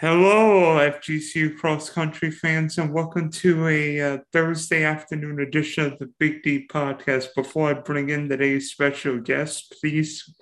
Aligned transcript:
Hello, 0.00 0.76
FGCU 0.76 1.58
cross 1.58 1.90
country 1.90 2.30
fans, 2.30 2.78
and 2.78 2.94
welcome 2.94 3.32
to 3.32 3.66
a 3.66 4.00
uh, 4.00 4.18
Thursday 4.32 4.84
afternoon 4.84 5.40
edition 5.40 5.86
of 5.86 5.98
the 5.98 6.06
Big 6.20 6.44
D 6.44 6.68
podcast. 6.70 7.34
Before 7.34 7.70
I 7.70 7.72
bring 7.72 8.08
in 8.10 8.28
today's 8.28 8.70
special 8.70 9.18
guest, 9.18 9.74
please 9.80 10.32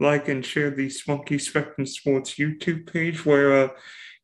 like 0.00 0.28
and 0.28 0.42
share 0.42 0.70
the 0.70 0.88
Spunky 0.88 1.38
Spectrum 1.38 1.84
Sports 1.84 2.36
YouTube 2.36 2.90
page 2.90 3.26
where 3.26 3.64
uh, 3.64 3.68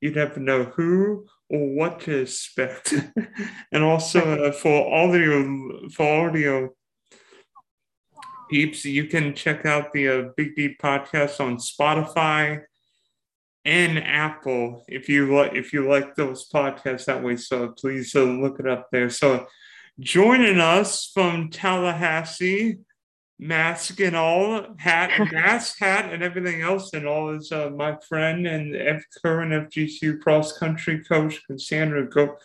you 0.00 0.10
never 0.10 0.40
know 0.40 0.64
who 0.64 1.26
or 1.50 1.74
what 1.74 2.00
to 2.00 2.22
expect. 2.22 2.94
and 3.72 3.84
also 3.84 4.46
uh, 4.46 4.52
for 4.52 4.90
audio, 4.90 5.86
for 5.90 6.28
audio 6.28 6.70
peeps, 8.48 8.86
you 8.86 9.04
can 9.04 9.34
check 9.34 9.66
out 9.66 9.92
the 9.92 10.08
uh, 10.08 10.22
Big 10.34 10.56
D 10.56 10.74
podcast 10.82 11.40
on 11.40 11.58
Spotify 11.58 12.62
and 13.64 13.98
Apple 13.98 14.84
if 14.88 15.08
you 15.08 15.34
like 15.34 15.54
if 15.54 15.72
you 15.72 15.88
like 15.88 16.14
those 16.14 16.48
podcasts 16.48 17.04
that 17.06 17.22
way. 17.22 17.36
So 17.36 17.68
please 17.68 18.14
uh, 18.14 18.22
look 18.22 18.58
it 18.58 18.66
up 18.66 18.88
there. 18.90 19.10
So 19.10 19.46
joining 20.00 20.58
us 20.58 21.10
from 21.12 21.50
Tallahassee, 21.50 22.78
mask 23.38 24.00
and 24.00 24.16
all, 24.16 24.66
hat, 24.78 25.12
mask, 25.32 25.78
hat, 25.78 26.12
and 26.12 26.22
everything 26.22 26.62
else, 26.62 26.92
and 26.92 27.06
all 27.06 27.30
is 27.30 27.52
uh, 27.52 27.70
my 27.70 27.96
friend 28.08 28.46
and 28.46 28.74
F- 28.74 29.04
current 29.22 29.70
FGCU 29.70 30.20
cross 30.20 30.56
country 30.58 31.02
coach 31.04 31.40
Cassandra 31.46 32.08
Go- 32.08 32.36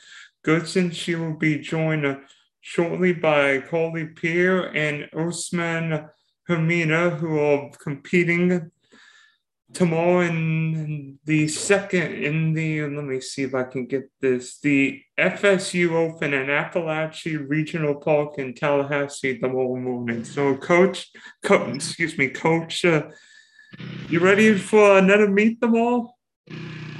Goodson. 0.43 0.91
She 0.91 1.15
will 1.15 1.37
be 1.37 1.59
joined 1.59 2.05
uh, 2.05 2.17
shortly 2.61 3.13
by 3.13 3.59
Karley 3.59 4.15
Pier 4.15 4.67
and 4.67 5.09
Osman 5.15 6.09
Humeida, 6.49 7.17
who 7.17 7.39
are 7.39 7.71
competing 7.81 8.71
tomorrow 9.73 10.21
in 10.21 11.19
the 11.25 11.47
second 11.47 12.13
in 12.13 12.53
the 12.53 12.81
let 12.83 13.03
me 13.03 13.19
see 13.19 13.43
if 13.43 13.53
I 13.53 13.63
can 13.63 13.85
get 13.85 14.09
this 14.21 14.59
the 14.59 15.01
FSU 15.19 15.91
Open 15.91 16.33
in 16.33 16.47
Apalachee 16.47 17.47
Regional 17.47 17.95
Park 17.95 18.37
in 18.37 18.53
Tallahassee 18.53 19.39
tomorrow 19.39 19.75
morning. 19.75 20.23
So, 20.23 20.55
coach, 20.55 21.11
co- 21.43 21.71
excuse 21.73 22.17
me, 22.17 22.29
coach, 22.29 22.85
uh, 22.85 23.09
you 24.09 24.19
ready 24.19 24.57
for 24.57 24.97
another 24.97 25.29
meet 25.29 25.59
all? 25.63 26.17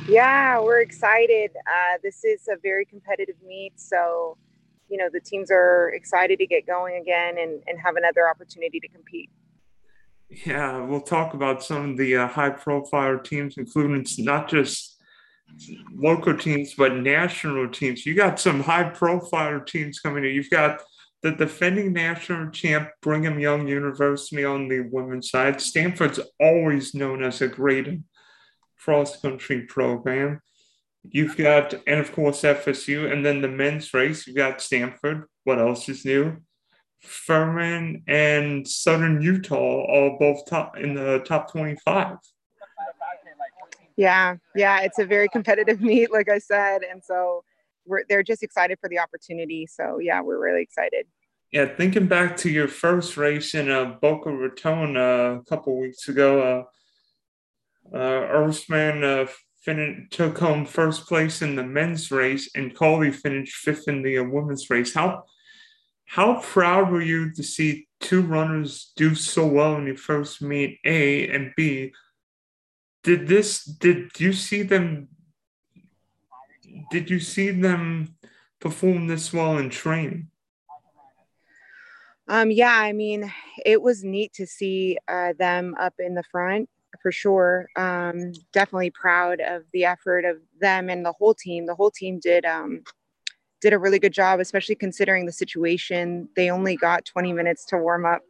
Yeah, 0.09 0.59
we're 0.59 0.81
excited. 0.81 1.51
Uh, 1.55 1.97
this 2.03 2.23
is 2.23 2.47
a 2.47 2.57
very 2.61 2.85
competitive 2.85 3.35
meet, 3.45 3.79
so 3.79 4.37
you 4.89 4.97
know 4.97 5.09
the 5.11 5.21
teams 5.21 5.51
are 5.51 5.89
excited 5.89 6.39
to 6.39 6.47
get 6.47 6.67
going 6.67 7.01
again 7.01 7.37
and, 7.37 7.63
and 7.67 7.79
have 7.79 7.95
another 7.95 8.29
opportunity 8.29 8.79
to 8.79 8.87
compete. 8.89 9.29
Yeah, 10.29 10.81
we'll 10.81 11.01
talk 11.01 11.33
about 11.33 11.63
some 11.63 11.91
of 11.91 11.97
the 11.97 12.17
uh, 12.17 12.27
high 12.27 12.49
profile 12.49 13.19
teams, 13.19 13.57
including 13.57 14.05
not 14.19 14.49
just 14.49 15.01
local 15.93 16.37
teams, 16.37 16.73
but 16.73 16.97
national 16.97 17.69
teams. 17.69 18.05
You 18.05 18.13
got 18.13 18.39
some 18.39 18.61
high 18.61 18.89
profile 18.89 19.61
teams 19.61 19.99
coming 19.99 20.25
in. 20.25 20.31
You've 20.33 20.49
got 20.49 20.81
the 21.23 21.31
defending 21.31 21.93
national 21.93 22.51
champ, 22.51 22.89
Brigham 23.01 23.39
Young 23.39 23.67
University 23.67 24.43
on 24.43 24.67
the 24.67 24.81
women's 24.91 25.29
side. 25.29 25.61
Stanford's 25.61 26.19
always 26.39 26.93
known 26.93 27.23
as 27.23 27.41
a 27.41 27.47
great 27.47 28.01
cross 28.79 29.19
country 29.21 29.61
program. 29.61 30.41
You've 31.09 31.37
got, 31.37 31.73
and 31.87 32.01
of 32.01 32.11
course, 32.11 32.41
FSU, 32.41 33.11
and 33.11 33.25
then 33.25 33.41
the 33.41 33.47
men's 33.47 33.93
race, 33.93 34.27
you've 34.27 34.35
got 34.35 34.61
Stanford. 34.61 35.23
What 35.45 35.59
else 35.59 35.87
is 35.87 36.03
new? 36.03 36.37
Furman 36.99 38.03
and 38.07 38.67
Southern 38.67 39.21
Utah 39.21 39.85
are 39.85 40.17
both 40.17 40.45
top 40.47 40.77
in 40.77 40.93
the 40.93 41.19
top 41.19 41.51
25. 41.51 42.17
Yeah, 43.95 44.35
yeah, 44.55 44.81
it's 44.81 44.99
a 44.99 45.05
very 45.05 45.27
competitive 45.27 45.81
meet, 45.91 46.11
like 46.11 46.29
I 46.29 46.37
said, 46.37 46.81
and 46.83 47.03
so 47.03 47.43
we're 47.85 48.03
they're 48.07 48.23
just 48.23 48.43
excited 48.43 48.77
for 48.79 48.89
the 48.89 48.99
opportunity. 48.99 49.65
So 49.65 49.99
yeah, 49.99 50.21
we're 50.21 50.39
really 50.39 50.61
excited. 50.61 51.07
Yeah, 51.51 51.65
thinking 51.65 52.07
back 52.07 52.35
to 52.37 52.49
your 52.49 52.67
first 52.67 53.15
race 53.17 53.55
in 53.55 53.71
uh, 53.71 53.95
Boca 54.01 54.29
Raton 54.29 54.97
uh, 54.97 55.39
a 55.39 55.43
couple 55.47 55.79
weeks 55.79 56.09
ago, 56.09 56.67
uh, 57.93 57.97
uh, 57.97 58.43
Osman 58.43 59.03
uh, 59.03 59.27
fin- 59.63 60.07
took 60.11 60.37
home 60.37 60.65
first 60.65 61.07
place 61.07 61.41
in 61.41 61.55
the 61.55 61.63
men's 61.63 62.11
race, 62.11 62.49
and 62.53 62.75
Coley 62.75 63.11
finished 63.11 63.55
fifth 63.55 63.87
in 63.87 64.03
the 64.03 64.17
uh, 64.17 64.23
women's 64.23 64.69
race. 64.69 64.93
How 64.93 65.23
how 66.07 66.39
proud 66.39 66.89
were 66.89 67.01
you 67.01 67.31
to 67.33 67.43
see 67.43 67.87
two 67.99 68.21
runners 68.21 68.93
do 68.95 69.13
so 69.13 69.45
well 69.45 69.75
in 69.75 69.85
your 69.85 69.97
first 69.97 70.41
meet, 70.41 70.79
A 70.85 71.27
and 71.27 71.53
B? 71.55 71.93
Did 73.03 73.27
this 73.27 73.63
did 73.63 74.11
you 74.17 74.33
see 74.33 74.63
them 74.63 75.09
did 76.89 77.09
you 77.09 77.19
see 77.19 77.51
them 77.51 78.15
perform 78.59 79.07
this 79.07 79.33
well 79.33 79.57
in 79.57 79.69
training? 79.69 80.29
Um, 82.29 82.51
yeah, 82.51 82.73
I 82.73 82.93
mean, 82.93 83.31
it 83.65 83.81
was 83.81 84.03
neat 84.03 84.33
to 84.33 84.45
see 84.45 84.97
uh, 85.07 85.33
them 85.37 85.75
up 85.79 85.93
in 85.99 86.13
the 86.13 86.23
front 86.23 86.69
for 87.01 87.11
sure. 87.11 87.67
Um, 87.75 88.33
definitely 88.51 88.91
proud 88.91 89.39
of 89.39 89.63
the 89.71 89.85
effort 89.85 90.25
of 90.25 90.37
them 90.59 90.89
and 90.89 91.05
the 91.05 91.13
whole 91.13 91.33
team. 91.33 91.65
The 91.65 91.75
whole 91.75 91.91
team 91.91 92.19
did 92.19 92.45
um, 92.45 92.83
did 93.61 93.73
a 93.73 93.79
really 93.79 93.99
good 93.99 94.13
job, 94.13 94.39
especially 94.39 94.75
considering 94.75 95.25
the 95.25 95.31
situation. 95.31 96.29
They 96.35 96.49
only 96.49 96.75
got 96.75 97.05
20 97.05 97.33
minutes 97.33 97.65
to 97.67 97.77
warm 97.77 98.05
up. 98.05 98.21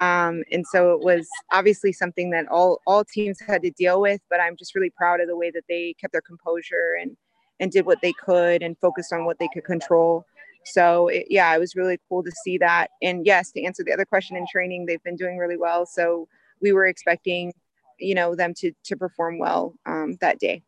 Um, 0.00 0.42
and 0.50 0.66
so 0.66 0.92
it 0.92 1.00
was 1.00 1.28
obviously 1.52 1.92
something 1.92 2.30
that 2.30 2.48
all, 2.48 2.80
all 2.86 3.04
teams 3.04 3.38
had 3.40 3.62
to 3.62 3.70
deal 3.70 4.00
with, 4.00 4.20
but 4.30 4.40
I'm 4.40 4.56
just 4.56 4.74
really 4.74 4.90
proud 4.90 5.20
of 5.20 5.28
the 5.28 5.36
way 5.36 5.50
that 5.50 5.64
they 5.68 5.94
kept 6.00 6.12
their 6.12 6.22
composure 6.22 6.96
and, 7.00 7.16
and 7.60 7.70
did 7.70 7.86
what 7.86 8.00
they 8.00 8.12
could 8.12 8.62
and 8.62 8.78
focused 8.78 9.12
on 9.12 9.24
what 9.24 9.38
they 9.38 9.48
could 9.52 9.64
control. 9.64 10.24
So 10.64 11.08
it, 11.08 11.26
yeah, 11.28 11.54
it 11.54 11.58
was 11.58 11.76
really 11.76 11.98
cool 12.08 12.22
to 12.24 12.32
see 12.42 12.58
that. 12.58 12.90
And 13.02 13.26
yes, 13.26 13.52
to 13.52 13.62
answer 13.62 13.84
the 13.84 13.92
other 13.92 14.06
question 14.06 14.36
in 14.36 14.46
training, 14.50 14.86
they've 14.86 15.02
been 15.02 15.16
doing 15.16 15.36
really 15.36 15.58
well. 15.58 15.84
So 15.86 16.26
we 16.60 16.72
were 16.72 16.86
expecting, 16.86 17.52
you 18.00 18.14
know, 18.14 18.34
them 18.34 18.54
to, 18.54 18.72
to 18.84 18.96
perform 18.96 19.38
well 19.38 19.74
um, 19.86 20.16
that 20.20 20.38
day. 20.38 20.62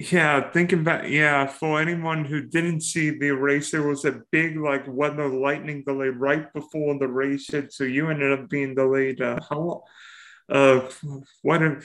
Yeah, 0.00 0.50
thinking 0.52 0.84
back, 0.84 1.08
yeah, 1.08 1.46
for 1.46 1.80
anyone 1.80 2.24
who 2.24 2.40
didn't 2.42 2.82
see 2.82 3.10
the 3.10 3.30
race, 3.30 3.72
there 3.72 3.82
was 3.82 4.04
a 4.04 4.20
big 4.30 4.56
like 4.56 4.84
weather 4.86 5.28
lightning 5.28 5.82
delay 5.84 6.06
right 6.08 6.52
before 6.52 6.96
the 6.98 7.08
race 7.08 7.50
hit. 7.50 7.72
So 7.72 7.82
you 7.82 8.08
ended 8.08 8.38
up 8.38 8.48
being 8.48 8.76
delayed. 8.76 9.20
Uh, 9.20 9.40
how, 9.50 9.82
uh, 10.48 10.88
what 11.42 11.62
a, 11.62 11.80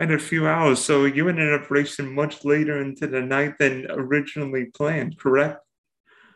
in 0.00 0.12
a 0.12 0.18
few 0.18 0.48
hours. 0.48 0.84
So 0.84 1.04
you 1.04 1.28
ended 1.28 1.54
up 1.54 1.70
racing 1.70 2.12
much 2.12 2.44
later 2.44 2.82
into 2.82 3.06
the 3.06 3.20
night 3.20 3.56
than 3.58 3.86
originally 3.90 4.66
planned, 4.74 5.16
correct? 5.16 5.60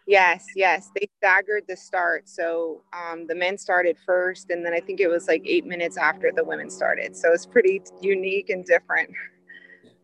Yes, 0.07 0.47
yes. 0.55 0.91
They 0.95 1.09
staggered 1.19 1.65
the 1.67 1.77
start. 1.77 2.29
So 2.29 2.83
um, 2.93 3.27
the 3.27 3.35
men 3.35 3.59
started 3.59 3.97
first, 4.07 4.51
and 4.51 4.65
then 4.65 4.73
I 4.73 4.79
think 4.79 5.01
it 5.01 5.09
was 5.09 5.27
like 5.27 5.43
eight 5.45 5.67
minutes 5.67 5.97
after 5.97 6.31
the 6.33 6.45
women 6.45 6.71
started. 6.71 7.17
So 7.17 7.33
it's 7.33 7.45
pretty 7.45 7.83
unique 8.01 8.51
and 8.51 8.65
different. 8.65 9.11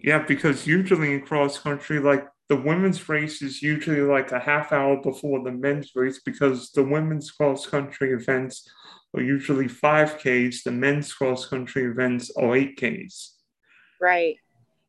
Yeah, 0.03 0.25
because 0.27 0.67
usually 0.67 1.15
in 1.15 1.23
cross 1.23 1.59
country, 1.59 2.01
like 2.01 2.27
the 2.49 2.57
women's 2.57 3.09
race 3.09 3.41
is 3.41 3.63
usually 3.63 4.01
like 4.01 4.33
a 4.33 4.41
half 4.41 4.73
hour 4.73 5.01
before 5.01 5.43
the 5.43 5.53
men's 5.53 5.93
race 5.95 6.21
because 6.25 6.71
the 6.73 6.83
women's 6.83 7.31
cross 7.31 7.67
country 7.67 8.13
events 8.13 8.69
are 9.15 9.23
usually 9.23 9.67
5Ks, 9.67 10.65
the 10.65 10.73
men's 10.73 11.13
cross 11.13 11.47
country 11.47 11.85
events 11.85 12.31
are 12.37 12.57
8Ks. 12.57 13.31
Right. 14.01 14.37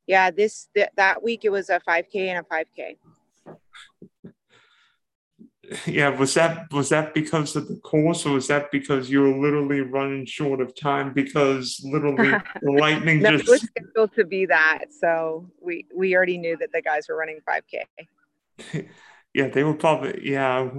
Yeah, 0.08 0.32
this 0.32 0.68
th- 0.76 0.90
that 0.98 1.24
week 1.24 1.46
it 1.46 1.52
was 1.52 1.70
a 1.70 1.80
5K 1.80 2.16
and 2.28 2.46
a 2.46 2.56
5K 2.56 2.98
yeah 5.86 6.10
was 6.10 6.34
that 6.34 6.72
was 6.74 6.90
that 6.90 7.14
because 7.14 7.56
of 7.56 7.68
the 7.68 7.78
course 7.78 8.26
or 8.26 8.34
was 8.34 8.48
that 8.48 8.70
because 8.72 9.10
you 9.10 9.22
were 9.22 9.38
literally 9.38 9.80
running 9.80 10.26
short 10.26 10.60
of 10.60 10.76
time 10.76 11.14
because 11.14 11.82
literally 11.86 12.32
the 12.62 12.72
lightning 12.80 13.22
no, 13.22 13.32
just 13.32 13.48
it 13.48 13.50
was 13.50 13.62
scheduled 13.62 14.14
to 14.14 14.26
be 14.26 14.46
that 14.46 14.86
so 14.90 15.50
we 15.62 15.86
we 15.96 16.16
already 16.16 16.38
knew 16.38 16.58
that 16.58 16.70
the 16.74 16.82
guys 16.82 17.08
were 17.08 17.16
running 17.16 17.40
5k 17.48 18.90
yeah 19.34 19.48
they 19.48 19.64
were 19.64 19.74
probably 19.74 20.30
yeah 20.30 20.70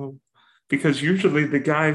because 0.68 1.00
usually 1.00 1.46
the 1.46 1.60
guy 1.60 1.92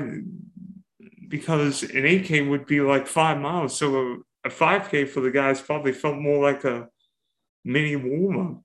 because 1.27 1.83
an 1.83 2.03
8k 2.03 2.49
would 2.49 2.65
be 2.65 2.81
like 2.81 3.05
five 3.05 3.37
miles 3.37 3.77
so 3.77 3.95
a, 4.43 4.47
a 4.47 4.49
5k 4.49 5.07
for 5.07 5.21
the 5.21 5.31
guys 5.31 5.61
probably 5.61 5.91
felt 5.91 6.17
more 6.17 6.43
like 6.43 6.63
a 6.63 6.87
mini 7.63 7.95
warm-up 7.95 8.63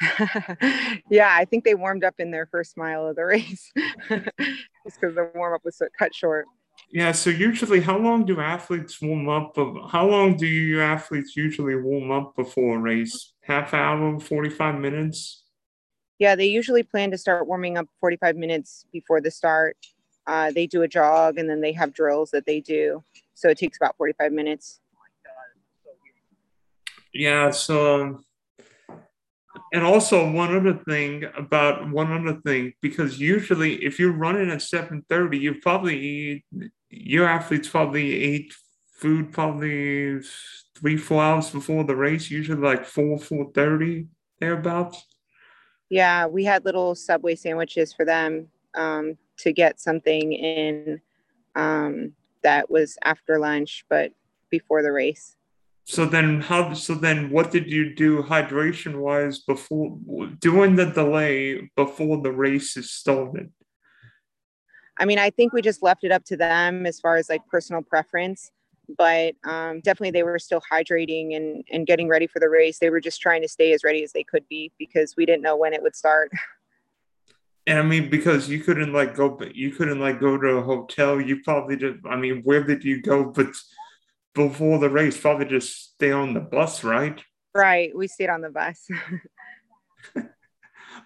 yeah, 1.10 1.34
I 1.36 1.44
think 1.44 1.64
they 1.64 1.74
warmed 1.74 2.04
up 2.04 2.14
in 2.18 2.30
their 2.30 2.46
first 2.46 2.76
mile 2.76 3.06
of 3.06 3.16
the 3.16 3.24
race 3.26 3.70
just 4.08 5.00
because 5.00 5.14
the 5.14 5.30
warm 5.34 5.54
up 5.54 5.64
was 5.64 5.76
so 5.76 5.86
cut 5.98 6.14
short. 6.14 6.46
Yeah, 6.90 7.12
so 7.12 7.30
usually, 7.30 7.80
how 7.80 7.98
long 7.98 8.24
do 8.24 8.40
athletes 8.40 9.00
warm 9.00 9.28
up? 9.28 9.56
How 9.90 10.06
long 10.08 10.36
do 10.36 10.46
you 10.46 10.80
athletes 10.80 11.36
usually 11.36 11.76
warm 11.76 12.10
up 12.10 12.34
before 12.34 12.78
a 12.78 12.80
race? 12.80 13.32
Half 13.42 13.74
hour, 13.74 14.18
45 14.18 14.76
minutes? 14.76 15.44
Yeah, 16.18 16.34
they 16.34 16.46
usually 16.46 16.82
plan 16.82 17.10
to 17.12 17.18
start 17.18 17.46
warming 17.46 17.78
up 17.78 17.86
45 18.00 18.36
minutes 18.36 18.86
before 18.92 19.20
the 19.20 19.30
start. 19.30 19.76
Uh, 20.26 20.50
they 20.50 20.66
do 20.66 20.82
a 20.82 20.88
jog 20.88 21.38
and 21.38 21.48
then 21.48 21.60
they 21.60 21.72
have 21.72 21.94
drills 21.94 22.30
that 22.30 22.44
they 22.46 22.60
do. 22.60 23.02
So 23.34 23.48
it 23.48 23.58
takes 23.58 23.78
about 23.78 23.96
45 23.96 24.32
minutes. 24.32 24.80
Yeah, 27.12 27.50
so 27.50 28.02
um, 28.02 28.24
And 29.72 29.84
also 29.84 30.30
one 30.30 30.54
other 30.54 30.74
thing 30.88 31.24
about 31.36 31.90
one 31.90 32.12
other 32.12 32.40
thing, 32.40 32.72
because 32.80 33.18
usually 33.18 33.84
if 33.84 33.98
you're 33.98 34.12
running 34.12 34.50
at 34.50 34.62
7:30, 34.62 35.38
you 35.38 35.54
probably 35.60 35.98
eat 35.98 36.44
your 36.88 37.26
athletes 37.28 37.68
probably 37.68 38.14
eat 38.14 38.54
food 38.92 39.32
probably 39.32 40.20
three, 40.76 40.96
four 40.96 41.22
hours 41.22 41.50
before 41.50 41.84
the 41.84 41.96
race, 41.96 42.30
usually 42.30 42.60
like 42.60 42.84
four, 42.84 43.18
four 43.18 43.50
thirty 43.54 44.06
thereabouts. 44.40 45.06
Yeah, 45.88 46.26
we 46.26 46.44
had 46.44 46.64
little 46.64 46.94
subway 46.94 47.34
sandwiches 47.34 47.92
for 47.92 48.04
them 48.04 48.48
um, 48.74 49.18
to 49.38 49.52
get 49.52 49.80
something 49.80 50.32
in 50.32 51.00
um, 51.56 52.12
that 52.42 52.70
was 52.70 52.96
after 53.04 53.38
lunch, 53.38 53.84
but 53.88 54.12
before 54.50 54.82
the 54.82 54.92
race. 54.92 55.36
So 55.84 56.06
then, 56.06 56.40
how? 56.40 56.72
So 56.74 56.94
then, 56.94 57.30
what 57.30 57.50
did 57.50 57.70
you 57.70 57.94
do 57.94 58.22
hydration 58.22 58.96
wise 58.96 59.40
before 59.40 59.98
doing 60.38 60.76
the 60.76 60.86
delay 60.86 61.68
before 61.74 62.22
the 62.22 62.30
race 62.30 62.76
is 62.76 62.92
started? 62.92 63.52
I 64.98 65.04
mean, 65.04 65.18
I 65.18 65.30
think 65.30 65.52
we 65.52 65.62
just 65.62 65.82
left 65.82 66.04
it 66.04 66.12
up 66.12 66.24
to 66.26 66.36
them 66.36 66.86
as 66.86 67.00
far 67.00 67.16
as 67.16 67.28
like 67.28 67.40
personal 67.46 67.82
preference, 67.82 68.52
but 68.98 69.34
um, 69.44 69.80
definitely 69.80 70.10
they 70.10 70.22
were 70.22 70.38
still 70.38 70.62
hydrating 70.70 71.34
and 71.34 71.64
and 71.72 71.86
getting 71.86 72.06
ready 72.06 72.26
for 72.26 72.38
the 72.38 72.48
race. 72.48 72.78
They 72.78 72.90
were 72.90 73.00
just 73.00 73.20
trying 73.20 73.42
to 73.42 73.48
stay 73.48 73.72
as 73.72 73.82
ready 73.82 74.04
as 74.04 74.12
they 74.12 74.24
could 74.24 74.46
be 74.48 74.72
because 74.78 75.14
we 75.16 75.26
didn't 75.26 75.42
know 75.42 75.56
when 75.56 75.72
it 75.72 75.82
would 75.82 75.96
start. 75.96 76.30
And 77.66 77.78
I 77.78 77.82
mean, 77.82 78.10
because 78.10 78.48
you 78.48 78.60
couldn't 78.60 78.92
like 78.92 79.14
go, 79.14 79.28
but 79.28 79.54
you 79.54 79.70
couldn't 79.70 80.00
like 80.00 80.18
go 80.18 80.36
to 80.36 80.48
a 80.56 80.62
hotel. 80.62 81.20
You 81.20 81.40
probably 81.42 81.76
just, 81.76 81.98
I 82.08 82.16
mean, 82.16 82.40
where 82.42 82.64
did 82.64 82.82
you 82.82 83.00
go? 83.00 83.24
But 83.24 83.48
before 84.34 84.78
the 84.78 84.90
race, 84.90 85.16
probably 85.18 85.46
just 85.46 85.94
stay 85.94 86.12
on 86.12 86.34
the 86.34 86.40
bus, 86.40 86.84
right? 86.84 87.20
Right. 87.54 87.90
We 87.96 88.06
stayed 88.08 88.30
on 88.30 88.40
the 88.40 88.50
bus. 88.50 88.86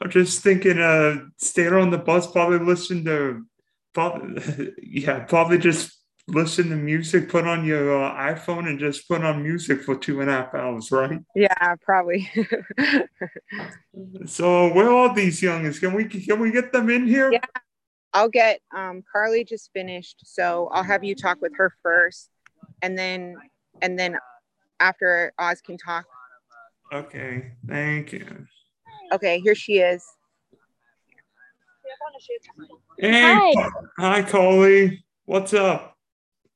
I'm 0.01 0.11
just 0.11 0.43
thinking, 0.43 0.79
uh, 0.79 1.17
stay 1.37 1.69
on 1.69 1.91
the 1.91 1.99
bus, 1.99 2.31
probably 2.31 2.59
listen 2.59 3.05
to, 3.05 3.45
probably, 3.93 4.73
yeah, 4.83 5.21
probably 5.21 5.59
just 5.59 5.95
listen 6.27 6.71
to 6.71 6.77
music, 6.77 7.29
put 7.29 7.47
on 7.47 7.65
your 7.65 8.03
uh, 8.05 8.35
iPhone 8.35 8.69
and 8.69 8.79
just 8.79 9.07
put 9.09 9.23
on 9.23 9.43
music 9.43 9.83
for 9.83 9.97
two 9.97 10.21
and 10.21 10.31
a 10.31 10.33
half 10.33 10.55
hours, 10.55 10.91
right? 10.91 11.21
Yeah, 11.35 11.75
probably. 11.83 12.31
so 14.27 14.73
where 14.73 14.91
are 14.91 15.15
these 15.15 15.41
youngins? 15.41 15.81
Can 15.81 15.93
we 15.93 16.07
can 16.07 16.41
we 16.41 16.51
get 16.51 16.73
them 16.73 16.89
in 16.91 17.07
here? 17.07 17.31
Yeah, 17.33 17.45
I'll 18.13 18.31
get 18.31 18.61
um, 18.75 19.03
Karley 19.15 19.47
just 19.47 19.71
finished, 19.73 20.23
so 20.25 20.69
I'll 20.73 20.85
have 20.85 21.05
you 21.05 21.15
talk 21.15 21.41
with 21.41 21.53
her 21.57 21.73
first, 21.83 22.31
and 22.85 22.99
then 22.99 23.37
and 23.81 23.99
then 23.99 24.19
after 24.79 25.33
Oz 25.39 25.61
can 25.63 25.79
talk. 25.79 26.05
Okay, 26.93 27.53
thank 27.67 28.13
you. 28.13 28.47
Okay, 29.13 29.41
here 29.41 29.55
she 29.55 29.79
is. 29.79 30.05
Hey, 32.99 33.55
hi, 33.57 33.71
hi, 33.99 34.23
Coley. 34.23 35.03
What's 35.25 35.55
up? 35.55 35.97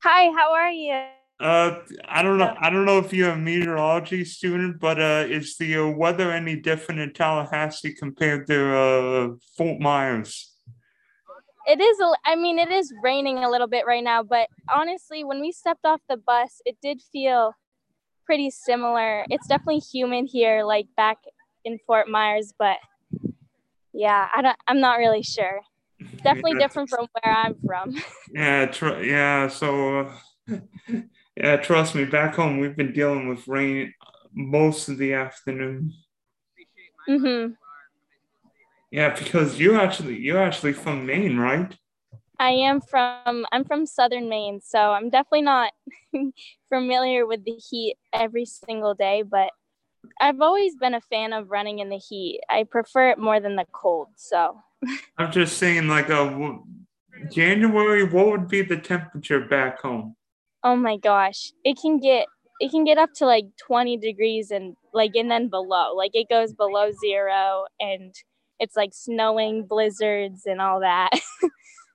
Hi, 0.04 0.30
how 0.36 0.52
are 0.52 0.70
you? 0.70 1.02
Uh, 1.40 1.80
I 2.06 2.22
don't 2.22 2.38
know. 2.38 2.54
I 2.60 2.68
don't 2.68 2.84
know 2.84 2.98
if 2.98 3.12
you're 3.12 3.30
a 3.30 3.38
meteorology 3.38 4.24
student, 4.24 4.80
but 4.80 5.00
uh, 5.00 5.24
is 5.28 5.56
the 5.56 5.78
uh, 5.78 5.86
weather 5.86 6.30
any 6.30 6.56
different 6.56 7.00
in 7.00 7.12
Tallahassee 7.14 7.94
compared 7.94 8.46
to 8.48 8.76
uh, 8.76 9.28
Fort 9.56 9.80
Myers? 9.80 10.52
It 11.68 11.80
is. 11.80 11.98
I 12.24 12.34
mean, 12.34 12.58
it 12.58 12.70
is 12.70 12.92
raining 13.02 13.44
a 13.44 13.50
little 13.50 13.66
bit 13.66 13.86
right 13.86 14.02
now, 14.02 14.22
but 14.22 14.48
honestly, 14.72 15.22
when 15.22 15.40
we 15.40 15.52
stepped 15.52 15.84
off 15.84 16.00
the 16.08 16.16
bus, 16.16 16.62
it 16.64 16.78
did 16.80 17.00
feel 17.12 17.52
pretty 18.24 18.50
similar. 18.50 19.26
It's 19.30 19.46
definitely 19.46 19.80
humid 19.80 20.26
here, 20.30 20.64
like 20.64 20.86
back 20.96 21.18
in 21.64 21.78
Fort 21.86 22.08
Myers, 22.08 22.54
but 22.58 22.78
yeah, 23.92 24.28
I 24.34 24.42
don't. 24.42 24.56
I'm 24.66 24.80
not 24.80 24.98
really 24.98 25.22
sure 25.22 25.60
definitely 26.22 26.52
yeah. 26.52 26.58
different 26.58 26.88
from 26.88 27.06
where 27.12 27.32
I'm 27.32 27.56
from. 27.66 28.02
Yeah, 28.30 28.66
tr- 28.66 29.02
yeah. 29.02 29.48
So, 29.48 30.00
uh, 30.00 30.12
yeah, 31.34 31.56
trust 31.56 31.94
me. 31.94 32.04
Back 32.04 32.34
home, 32.34 32.58
we've 32.58 32.76
been 32.76 32.92
dealing 32.92 33.26
with 33.26 33.48
rain 33.48 33.94
most 34.34 34.90
of 34.90 34.98
the 34.98 35.14
afternoon. 35.14 35.94
Mhm. 37.08 37.56
Yeah, 38.90 39.14
because 39.14 39.58
you 39.58 39.76
actually 39.76 40.18
you're 40.18 40.42
actually 40.42 40.72
from 40.72 41.04
Maine, 41.04 41.36
right? 41.36 41.74
I 42.38 42.50
am 42.50 42.80
from 42.80 43.46
I'm 43.52 43.64
from 43.64 43.84
southern 43.84 44.28
Maine, 44.28 44.60
so 44.60 44.78
I'm 44.78 45.10
definitely 45.10 45.42
not 45.42 45.72
familiar 46.68 47.26
with 47.26 47.44
the 47.44 47.60
heat 47.70 47.96
every 48.12 48.46
single 48.46 48.94
day, 48.94 49.22
but 49.22 49.50
I've 50.20 50.40
always 50.40 50.76
been 50.76 50.94
a 50.94 51.00
fan 51.00 51.32
of 51.32 51.50
running 51.50 51.80
in 51.80 51.90
the 51.90 51.98
heat. 51.98 52.40
I 52.48 52.64
prefer 52.64 53.10
it 53.10 53.18
more 53.18 53.40
than 53.40 53.56
the 53.56 53.66
cold, 53.72 54.08
so 54.16 54.60
I'm 55.18 55.32
just 55.32 55.58
saying, 55.58 55.88
like, 55.88 56.10
uh, 56.10 56.30
a 56.30 57.26
January, 57.30 58.04
what 58.04 58.26
would 58.28 58.48
be 58.48 58.62
the 58.62 58.76
temperature 58.76 59.40
back 59.40 59.82
home? 59.82 60.14
Oh 60.62 60.76
my 60.76 60.96
gosh, 60.96 61.52
it 61.64 61.78
can 61.80 61.98
get 61.98 62.26
it 62.60 62.70
can 62.70 62.84
get 62.84 62.98
up 62.98 63.12
to 63.14 63.26
like 63.26 63.46
20 63.66 63.96
degrees 63.98 64.50
and 64.50 64.76
like 64.92 65.14
and 65.14 65.30
then 65.30 65.48
below, 65.48 65.94
like 65.94 66.12
it 66.14 66.28
goes 66.28 66.52
below 66.52 66.90
zero 66.92 67.66
and 67.80 68.14
it's 68.58 68.76
like 68.76 68.90
snowing, 68.92 69.66
blizzards, 69.66 70.46
and 70.46 70.60
all 70.60 70.80
that. 70.80 71.10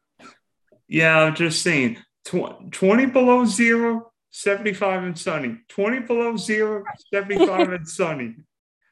yeah, 0.87 1.19
I'm 1.19 1.35
just 1.35 1.61
saying, 1.61 1.97
tw- 2.25 2.71
20 2.71 3.07
below 3.07 3.45
zero, 3.45 4.11
75 4.31 5.03
and 5.03 5.17
sunny. 5.17 5.57
20 5.69 5.99
below 6.01 6.37
zero, 6.37 6.83
75 7.11 7.69
and 7.69 7.87
sunny 7.87 8.35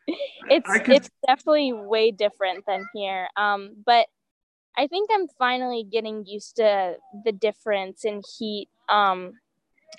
it's 0.49 0.69
could... 0.69 0.89
it's 0.89 1.09
definitely 1.27 1.73
way 1.73 2.11
different 2.11 2.65
than 2.65 2.85
here. 2.93 3.27
Um, 3.37 3.75
but 3.85 4.07
I 4.77 4.87
think 4.87 5.09
I'm 5.13 5.27
finally 5.37 5.85
getting 5.89 6.25
used 6.25 6.57
to 6.57 6.95
the 7.25 7.31
difference 7.31 8.05
in 8.05 8.21
heat. 8.37 8.69
Um, 8.89 9.33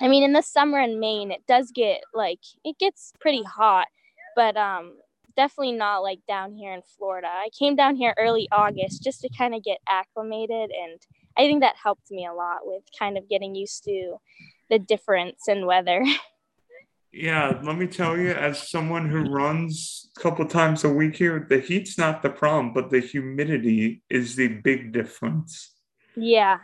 I 0.00 0.08
mean, 0.08 0.22
in 0.22 0.32
the 0.32 0.42
summer 0.42 0.80
in 0.80 0.98
Maine, 0.98 1.30
it 1.30 1.42
does 1.46 1.70
get 1.74 2.00
like 2.14 2.40
it 2.64 2.78
gets 2.78 3.12
pretty 3.20 3.42
hot, 3.42 3.88
but 4.34 4.56
um, 4.56 4.96
definitely 5.36 5.72
not 5.72 6.02
like 6.02 6.20
down 6.26 6.54
here 6.54 6.72
in 6.72 6.82
Florida. 6.96 7.28
I 7.28 7.48
came 7.58 7.76
down 7.76 7.96
here 7.96 8.14
early 8.18 8.48
August 8.52 9.02
just 9.02 9.20
to 9.22 9.28
kind 9.36 9.54
of 9.54 9.64
get 9.64 9.78
acclimated, 9.88 10.70
and 10.70 11.00
I 11.36 11.42
think 11.42 11.62
that 11.62 11.76
helped 11.82 12.10
me 12.10 12.26
a 12.26 12.34
lot 12.34 12.60
with 12.62 12.82
kind 12.98 13.16
of 13.16 13.28
getting 13.28 13.54
used 13.54 13.84
to 13.84 14.16
the 14.70 14.78
difference 14.78 15.48
in 15.48 15.66
weather. 15.66 16.04
Yeah, 17.12 17.60
let 17.62 17.76
me 17.76 17.86
tell 17.86 18.16
you, 18.16 18.30
as 18.30 18.70
someone 18.70 19.10
who 19.10 19.30
runs 19.30 20.10
a 20.16 20.20
couple 20.20 20.46
times 20.46 20.82
a 20.82 20.88
week 20.88 21.16
here, 21.16 21.46
the 21.46 21.58
heat's 21.60 21.98
not 21.98 22.22
the 22.22 22.30
problem, 22.30 22.72
but 22.72 22.88
the 22.88 23.00
humidity 23.00 24.02
is 24.08 24.34
the 24.34 24.48
big 24.48 24.92
difference. 24.92 25.74
Yeah. 26.16 26.58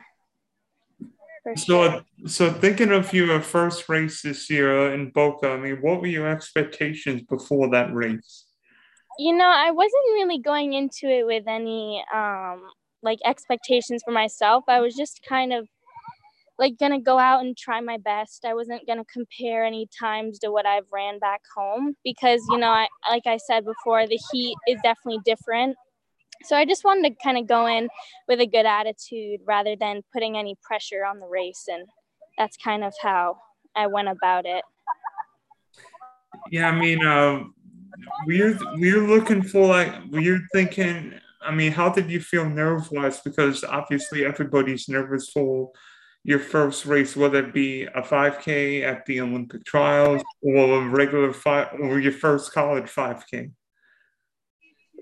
so, 1.55 1.55
sure. 1.57 2.03
so 2.27 2.51
thinking 2.51 2.93
of 2.93 3.13
your 3.13 3.43
first 3.43 3.91
race 3.91 4.23
this 4.23 4.49
year 4.49 4.95
in 4.95 5.11
Boca, 5.11 5.51
I 5.51 5.59
mean, 5.59 5.77
what 5.83 6.01
were 6.01 6.07
your 6.07 6.27
expectations 6.27 7.21
before 7.29 7.69
that 7.73 7.93
race? 7.93 8.47
You 9.19 9.37
know, 9.37 9.51
I 9.51 9.73
wasn't 9.73 10.15
really 10.15 10.39
going 10.39 10.75
into 10.75 11.09
it 11.09 11.27
with 11.27 11.45
any 11.49 12.05
um 12.15 12.63
like 13.03 13.19
expectations 13.25 14.03
for 14.05 14.13
myself. 14.13 14.65
I 14.69 14.81
was 14.81 14.95
just 14.95 15.21
kind 15.29 15.53
of 15.53 15.69
like 16.59 16.79
gonna 16.79 17.01
go 17.01 17.19
out 17.19 17.45
and 17.45 17.57
try 17.57 17.81
my 17.81 17.99
best. 17.99 18.45
I 18.45 18.55
wasn't 18.55 18.87
gonna 18.87 19.05
compare 19.13 19.65
any 19.65 19.89
times 19.99 20.39
to 20.41 20.51
what 20.51 20.67
I've 20.67 20.87
ran 20.93 21.19
back 21.19 21.41
home 21.55 21.97
because 22.05 22.41
you 22.51 22.59
know, 22.59 22.71
I 22.71 22.87
like 23.09 23.27
I 23.27 23.39
said 23.39 23.65
before, 23.65 24.07
the 24.07 24.21
heat 24.31 24.57
is 24.69 24.79
definitely 24.83 25.21
different. 25.25 25.77
So 26.45 26.57
I 26.57 26.65
just 26.65 26.85
wanted 26.85 27.11
to 27.11 27.17
kind 27.23 27.37
of 27.37 27.49
go 27.49 27.67
in 27.67 27.89
with 28.29 28.41
a 28.41 28.47
good 28.47 28.67
attitude 28.67 29.41
rather 29.45 29.75
than 29.75 30.03
putting 30.13 30.37
any 30.39 30.57
pressure 30.63 31.05
on 31.05 31.19
the 31.19 31.27
race, 31.27 31.65
and 31.69 31.87
that's 32.37 32.57
kind 32.57 32.85
of 32.85 32.95
how 33.03 33.39
I 33.75 33.89
went 33.89 34.09
about 34.09 34.47
it. 34.47 34.63
Yeah, 36.51 36.69
I 36.69 36.79
mean, 36.79 37.05
uh, 37.05 37.41
were 38.27 38.59
were 38.77 39.07
looking 39.07 39.43
for 39.43 39.67
like 39.67 39.93
we're 40.11 40.47
thinking? 40.53 41.15
I 41.41 41.53
mean, 41.53 41.73
how 41.73 41.89
did 41.89 42.11
you 42.11 42.21
feel 42.21 42.49
nerve 42.49 42.91
wise? 42.91 43.21
Because 43.21 43.65
obviously 43.65 44.25
everybody's 44.25 44.89
nervous 44.89 45.31
for 45.31 45.71
your 46.25 46.39
first 46.39 46.85
race, 46.85 47.17
whether 47.17 47.39
it 47.39 47.55
be 47.55 47.85
a 47.85 48.03
5K 48.03 48.83
at 48.83 49.07
the 49.07 49.21
Olympic 49.21 49.65
trials 49.65 50.23
or 50.43 50.83
a 50.83 50.89
regular 50.89 51.33
five 51.33 51.69
or 51.81 52.01
your 52.01 52.13
first 52.13 52.53
college 52.53 52.85
5K? 52.85 53.51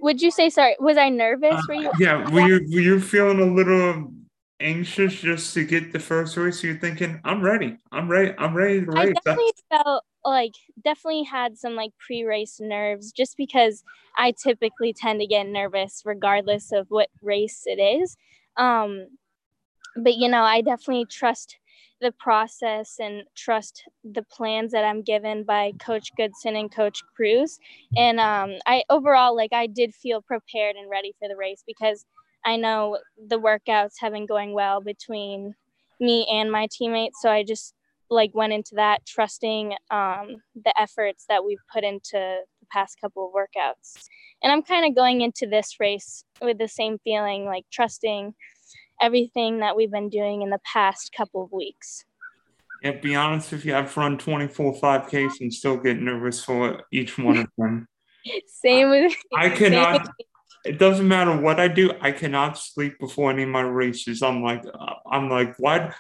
Would 0.00 0.20
you 0.20 0.30
say 0.30 0.50
sorry? 0.50 0.76
Was 0.78 0.98
I 0.98 1.08
nervous? 1.08 1.54
Uh, 1.54 1.62
were 1.68 1.74
you? 1.74 1.90
Yeah, 1.98 2.30
were 2.30 2.46
you 2.46 2.60
were 2.72 2.80
you 2.80 3.00
feeling 3.00 3.40
a 3.40 3.52
little 3.52 4.12
anxious 4.60 5.14
just 5.14 5.54
to 5.54 5.64
get 5.64 5.92
the 5.92 5.98
first 5.98 6.36
race? 6.36 6.62
You're 6.62 6.78
thinking, 6.78 7.20
I'm 7.24 7.42
ready. 7.42 7.78
I'm 7.90 8.08
ready. 8.08 8.34
I'm 8.38 8.54
ready 8.54 8.84
to 8.84 8.90
race. 8.90 9.08
I 9.08 9.12
definitely 9.24 9.52
felt 9.70 10.04
like 10.30 10.54
definitely 10.84 11.24
had 11.24 11.56
some 11.56 11.74
like 11.74 11.92
pre-race 11.98 12.58
nerves 12.60 13.12
just 13.12 13.36
because 13.36 13.82
I 14.16 14.32
typically 14.32 14.92
tend 14.92 15.20
to 15.20 15.26
get 15.26 15.46
nervous 15.46 16.02
regardless 16.04 16.72
of 16.72 16.86
what 16.88 17.08
race 17.22 17.62
it 17.66 17.80
is. 17.80 18.16
Um, 18.56 19.06
but 19.96 20.14
you 20.14 20.28
know, 20.28 20.42
I 20.42 20.60
definitely 20.60 21.06
trust 21.06 21.56
the 22.00 22.12
process 22.12 22.96
and 23.00 23.24
trust 23.34 23.84
the 24.04 24.22
plans 24.22 24.72
that 24.72 24.84
I'm 24.84 25.02
given 25.02 25.44
by 25.44 25.72
Coach 25.80 26.10
Goodson 26.16 26.56
and 26.56 26.70
Coach 26.70 27.00
Cruz. 27.14 27.58
And 27.96 28.20
um, 28.20 28.52
I 28.66 28.84
overall, 28.90 29.34
like, 29.34 29.52
I 29.52 29.66
did 29.66 29.94
feel 29.94 30.20
prepared 30.20 30.76
and 30.76 30.90
ready 30.90 31.14
for 31.18 31.28
the 31.28 31.36
race 31.36 31.62
because 31.66 32.04
I 32.44 32.56
know 32.56 32.98
the 33.28 33.40
workouts 33.40 33.94
have 34.00 34.12
been 34.12 34.26
going 34.26 34.52
well 34.52 34.80
between 34.80 35.54
me 35.98 36.26
and 36.30 36.52
my 36.52 36.68
teammates. 36.70 37.20
So 37.22 37.30
I 37.30 37.42
just 37.42 37.74
like 38.10 38.30
went 38.34 38.52
into 38.52 38.74
that 38.76 39.04
trusting 39.06 39.74
um, 39.90 40.36
the 40.54 40.72
efforts 40.78 41.24
that 41.28 41.44
we've 41.44 41.62
put 41.72 41.84
into 41.84 42.12
the 42.12 42.66
past 42.70 43.00
couple 43.00 43.26
of 43.26 43.32
workouts. 43.32 44.04
And 44.42 44.52
I'm 44.52 44.62
kind 44.62 44.86
of 44.86 44.94
going 44.94 45.20
into 45.22 45.46
this 45.46 45.76
race 45.80 46.24
with 46.40 46.58
the 46.58 46.68
same 46.68 46.98
feeling, 47.04 47.44
like 47.44 47.64
trusting 47.72 48.34
everything 49.00 49.60
that 49.60 49.76
we've 49.76 49.90
been 49.90 50.08
doing 50.08 50.42
in 50.42 50.50
the 50.50 50.60
past 50.72 51.12
couple 51.16 51.42
of 51.42 51.52
weeks. 51.52 52.04
Yeah, 52.82 52.92
be 52.92 53.14
honest 53.14 53.52
with 53.52 53.64
you, 53.64 53.74
I've 53.74 53.96
run 53.96 54.18
24 54.18 54.74
5Ks 54.74 55.40
and 55.40 55.52
still 55.52 55.76
get 55.76 56.00
nervous 56.00 56.44
for 56.44 56.82
each 56.92 57.18
one 57.18 57.38
of 57.38 57.48
them. 57.56 57.88
same 58.46 58.90
with 58.90 59.14
I 59.36 59.48
cannot. 59.48 60.08
It 60.64 60.78
doesn't 60.78 61.06
matter 61.06 61.36
what 61.40 61.60
I 61.60 61.68
do. 61.68 61.92
I 62.00 62.10
cannot 62.10 62.58
sleep 62.58 62.98
before 62.98 63.30
any 63.30 63.44
of 63.44 63.48
my 63.48 63.60
races. 63.60 64.20
I'm 64.20 64.42
like, 64.42 64.64
I'm 65.10 65.30
like, 65.30 65.56
what? 65.58 65.94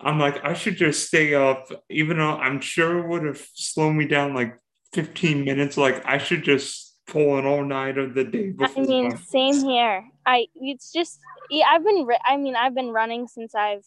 I'm 0.00 0.18
like, 0.18 0.44
I 0.44 0.54
should 0.54 0.76
just 0.76 1.06
stay 1.06 1.34
up, 1.34 1.68
even 1.88 2.18
though 2.18 2.36
I'm 2.36 2.60
sure 2.60 2.98
it 2.98 3.08
would 3.08 3.24
have 3.24 3.44
slowed 3.54 3.94
me 3.94 4.06
down 4.06 4.34
like 4.34 4.58
15 4.94 5.44
minutes. 5.44 5.76
Like, 5.76 6.04
I 6.04 6.18
should 6.18 6.42
just 6.42 6.96
pull 7.06 7.38
an 7.38 7.46
all 7.46 7.64
nighter 7.64 8.08
the 8.08 8.24
day 8.24 8.50
before. 8.50 8.82
I 8.82 8.86
mean, 8.86 9.16
same 9.16 9.62
here. 9.64 10.04
I, 10.26 10.46
it's 10.54 10.92
just, 10.92 11.20
yeah, 11.50 11.66
I've 11.70 11.84
been, 11.84 12.06
I 12.26 12.36
mean, 12.36 12.56
I've 12.56 12.74
been 12.74 12.90
running 12.90 13.26
since 13.28 13.54
I've, 13.54 13.84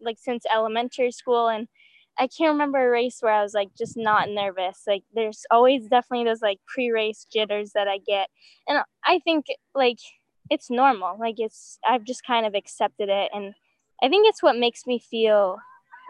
like, 0.00 0.18
since 0.18 0.44
elementary 0.52 1.10
school. 1.10 1.48
And 1.48 1.68
I 2.18 2.26
can't 2.26 2.52
remember 2.52 2.86
a 2.86 2.90
race 2.90 3.18
where 3.20 3.32
I 3.32 3.42
was 3.42 3.54
like 3.54 3.68
just 3.76 3.96
not 3.96 4.28
nervous. 4.28 4.82
Like, 4.86 5.02
there's 5.14 5.44
always 5.50 5.86
definitely 5.88 6.26
those 6.26 6.42
like 6.42 6.58
pre 6.66 6.90
race 6.90 7.26
jitters 7.32 7.72
that 7.74 7.88
I 7.88 7.98
get. 7.98 8.28
And 8.68 8.82
I 9.04 9.20
think, 9.20 9.46
like, 9.74 9.98
it's 10.50 10.70
normal. 10.70 11.18
Like, 11.18 11.36
it's, 11.38 11.78
I've 11.86 12.04
just 12.04 12.24
kind 12.24 12.46
of 12.46 12.54
accepted 12.54 13.08
it. 13.08 13.30
And, 13.34 13.54
I 14.02 14.08
think 14.08 14.26
it's 14.28 14.42
what 14.42 14.56
makes 14.56 14.86
me 14.86 14.98
feel 14.98 15.58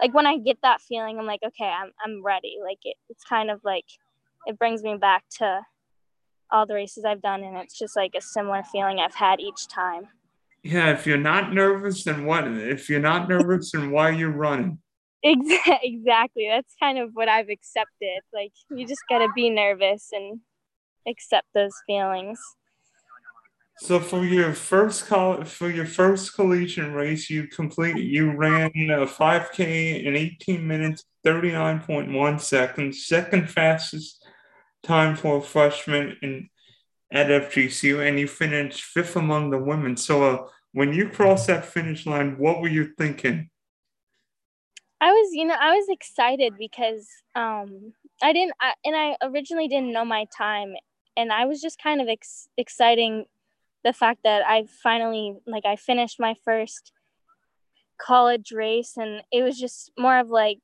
like 0.01 0.13
when 0.13 0.25
I 0.25 0.37
get 0.37 0.57
that 0.63 0.81
feeling, 0.81 1.19
I'm 1.19 1.25
like, 1.25 1.41
okay, 1.45 1.65
I'm 1.65 1.91
I'm 2.03 2.23
ready. 2.23 2.57
Like 2.63 2.79
it, 2.83 2.95
it's 3.09 3.23
kind 3.23 3.51
of 3.51 3.61
like 3.63 3.85
it 4.47 4.57
brings 4.57 4.81
me 4.81 4.97
back 4.97 5.23
to 5.37 5.61
all 6.51 6.65
the 6.65 6.73
races 6.73 7.05
I've 7.05 7.21
done, 7.21 7.43
and 7.43 7.57
it's 7.57 7.77
just 7.77 7.95
like 7.95 8.11
a 8.17 8.21
similar 8.21 8.63
feeling 8.63 8.99
I've 8.99 9.15
had 9.15 9.39
each 9.39 9.67
time. 9.67 10.07
Yeah, 10.63 10.91
if 10.91 11.07
you're 11.07 11.17
not 11.17 11.53
nervous, 11.53 12.03
then 12.03 12.25
what? 12.25 12.47
If 12.47 12.89
you're 12.89 12.99
not 12.99 13.29
nervous, 13.29 13.71
then 13.71 13.91
why 13.91 14.09
are 14.09 14.13
you 14.13 14.29
running? 14.29 14.79
Exactly. 15.23 16.47
That's 16.49 16.73
kind 16.79 16.97
of 16.97 17.11
what 17.13 17.29
I've 17.29 17.49
accepted. 17.49 18.21
Like 18.33 18.53
you 18.71 18.87
just 18.87 19.03
gotta 19.07 19.27
be 19.35 19.51
nervous 19.51 20.09
and 20.11 20.39
accept 21.07 21.45
those 21.53 21.73
feelings. 21.85 22.39
So 23.81 23.99
for 23.99 24.23
your 24.23 24.53
first 24.53 25.07
call 25.07 25.43
for 25.43 25.67
your 25.67 25.87
first 25.87 26.35
collegiate 26.35 26.93
race, 26.93 27.31
you 27.31 27.47
complete 27.47 27.97
you 27.97 28.31
ran 28.31 28.69
a 28.75 29.07
5K 29.07 30.05
in 30.05 30.15
18 30.15 30.67
minutes 30.67 31.03
39.1 31.25 32.39
seconds, 32.39 33.07
second 33.07 33.49
fastest 33.49 34.23
time 34.83 35.15
for 35.15 35.37
a 35.37 35.41
freshman 35.41 36.15
in 36.21 36.47
at 37.11 37.29
FGCU, 37.29 38.07
and 38.07 38.19
you 38.19 38.27
finished 38.27 38.83
fifth 38.83 39.15
among 39.15 39.49
the 39.49 39.57
women. 39.57 39.97
So 39.97 40.23
uh, 40.23 40.47
when 40.73 40.93
you 40.93 41.09
crossed 41.09 41.47
that 41.47 41.65
finish 41.65 42.05
line, 42.05 42.37
what 42.37 42.61
were 42.61 42.69
you 42.69 42.93
thinking? 42.99 43.49
I 45.01 45.11
was, 45.11 45.33
you 45.33 45.45
know, 45.45 45.57
I 45.59 45.75
was 45.75 45.87
excited 45.89 46.53
because 46.55 47.07
um, 47.33 47.93
I 48.21 48.31
didn't, 48.31 48.53
I, 48.61 48.75
and 48.85 48.95
I 48.95 49.17
originally 49.23 49.67
didn't 49.67 49.91
know 49.91 50.05
my 50.05 50.27
time, 50.37 50.75
and 51.17 51.33
I 51.33 51.45
was 51.45 51.61
just 51.61 51.81
kind 51.81 51.99
of 51.99 52.07
ex- 52.09 52.47
exciting 52.57 53.25
the 53.83 53.93
fact 53.93 54.21
that 54.23 54.43
I 54.45 54.65
finally 54.83 55.35
like 55.47 55.65
I 55.65 55.75
finished 55.75 56.19
my 56.19 56.35
first 56.45 56.91
college 57.99 58.51
race 58.51 58.93
and 58.97 59.21
it 59.31 59.43
was 59.43 59.59
just 59.59 59.91
more 59.97 60.17
of 60.19 60.29
like 60.29 60.59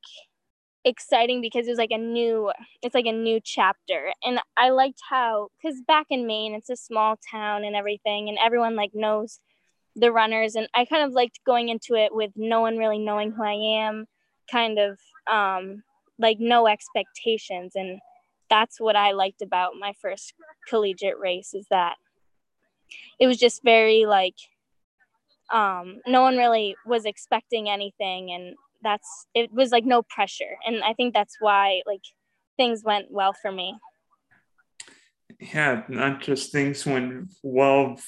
exciting 0.83 1.41
because 1.41 1.67
it 1.67 1.71
was 1.71 1.77
like 1.77 1.91
a 1.91 1.97
new 1.97 2.51
it's 2.81 2.95
like 2.95 3.05
a 3.05 3.11
new 3.11 3.39
chapter. 3.43 4.11
And 4.23 4.39
I 4.55 4.69
liked 4.69 5.01
how 5.09 5.49
cuz 5.61 5.81
back 5.87 6.07
in 6.09 6.27
Maine 6.27 6.53
it's 6.53 6.69
a 6.69 6.75
small 6.75 7.17
town 7.31 7.63
and 7.63 7.75
everything 7.75 8.29
and 8.29 8.37
everyone 8.37 8.75
like 8.75 8.91
knows 8.93 9.39
the 9.95 10.11
runners. 10.11 10.55
And 10.55 10.67
I 10.73 10.85
kind 10.85 11.03
of 11.03 11.11
liked 11.11 11.39
going 11.45 11.69
into 11.69 11.95
it 11.95 12.13
with 12.13 12.31
no 12.35 12.61
one 12.61 12.77
really 12.77 12.99
knowing 12.99 13.31
who 13.31 13.43
I 13.43 13.85
am 13.85 14.07
kind 14.51 14.79
of 14.79 14.99
um 15.27 15.83
like 16.19 16.37
no 16.39 16.67
expectations. 16.67 17.73
And 17.75 17.99
that's 18.49 18.79
what 18.79 18.95
I 18.95 19.11
liked 19.11 19.41
about 19.41 19.73
my 19.79 19.93
first 20.01 20.33
collegiate 20.69 21.19
race 21.19 21.53
is 21.53 21.67
that 21.69 21.97
it 23.19 23.27
was 23.27 23.37
just 23.37 23.63
very 23.63 24.05
like 24.05 24.35
um 25.51 25.99
no 26.05 26.21
one 26.21 26.37
really 26.37 26.75
was 26.85 27.05
expecting 27.05 27.69
anything 27.69 28.31
and 28.31 28.55
that's 28.83 29.27
it 29.33 29.51
was 29.51 29.71
like 29.71 29.85
no 29.85 30.01
pressure. 30.03 30.57
And 30.65 30.83
i 30.83 30.93
think 30.93 31.13
that's 31.13 31.37
why 31.39 31.81
like 31.85 32.03
things 32.57 32.83
went 32.83 33.07
well 33.11 33.33
for 33.33 33.51
me. 33.51 33.75
Yeah 35.39 35.83
not 35.87 36.21
just 36.21 36.51
things 36.51 36.85
went 36.85 37.33
well. 37.43 37.99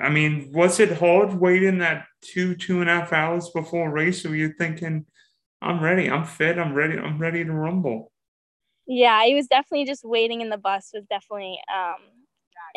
I 0.00 0.08
mean 0.08 0.50
was 0.52 0.80
it 0.80 0.98
hard 0.98 1.34
waiting 1.34 1.78
that 1.78 2.06
two 2.22 2.54
two 2.54 2.80
and 2.80 2.88
a 2.88 3.00
half 3.00 3.12
hours 3.12 3.50
before 3.50 3.90
race 3.90 4.24
were 4.24 4.34
you 4.34 4.52
thinking 4.58 5.06
i'm 5.62 5.82
ready 5.82 6.10
i'm 6.10 6.24
fit 6.24 6.58
i'm 6.58 6.74
ready 6.74 6.98
i'm 6.98 7.18
ready 7.18 7.44
to 7.44 7.52
rumble 7.52 8.12
yeah 8.86 9.24
it 9.24 9.34
was 9.34 9.46
definitely 9.46 9.86
just 9.86 10.04
waiting 10.04 10.40
in 10.40 10.50
the 10.50 10.58
bus 10.58 10.90
was 10.94 11.04
definitely 11.06 11.58
um 11.72 12.00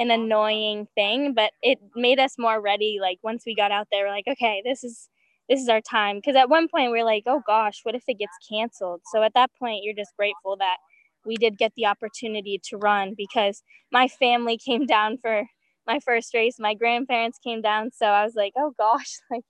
an 0.01 0.11
annoying 0.11 0.87
thing, 0.95 1.33
but 1.33 1.51
it 1.61 1.79
made 1.95 2.19
us 2.19 2.35
more 2.39 2.59
ready. 2.61 2.97
Like 3.01 3.19
once 3.23 3.43
we 3.45 3.55
got 3.55 3.71
out 3.71 3.87
there, 3.91 4.05
we're 4.05 4.11
like, 4.11 4.27
okay, 4.27 4.61
this 4.65 4.83
is 4.83 5.09
this 5.49 5.61
is 5.61 5.69
our 5.69 5.81
time. 5.81 6.17
Because 6.17 6.35
at 6.35 6.49
one 6.49 6.67
point 6.67 6.91
we 6.91 6.99
we're 6.99 7.05
like, 7.05 7.23
oh 7.27 7.41
gosh, 7.45 7.81
what 7.83 7.95
if 7.95 8.03
it 8.07 8.19
gets 8.19 8.37
canceled? 8.49 9.01
So 9.13 9.23
at 9.23 9.33
that 9.35 9.51
point, 9.59 9.83
you're 9.83 9.95
just 9.95 10.15
grateful 10.17 10.57
that 10.57 10.77
we 11.25 11.35
did 11.37 11.57
get 11.57 11.73
the 11.75 11.85
opportunity 11.85 12.59
to 12.69 12.77
run 12.77 13.13
because 13.17 13.63
my 13.91 14.07
family 14.07 14.57
came 14.65 14.85
down 14.85 15.17
for 15.17 15.45
my 15.87 15.99
first 15.99 16.33
race. 16.33 16.57
My 16.59 16.73
grandparents 16.73 17.39
came 17.43 17.61
down, 17.61 17.91
so 17.91 18.07
I 18.07 18.23
was 18.23 18.35
like, 18.35 18.53
oh 18.57 18.73
gosh, 18.77 19.19
like 19.31 19.43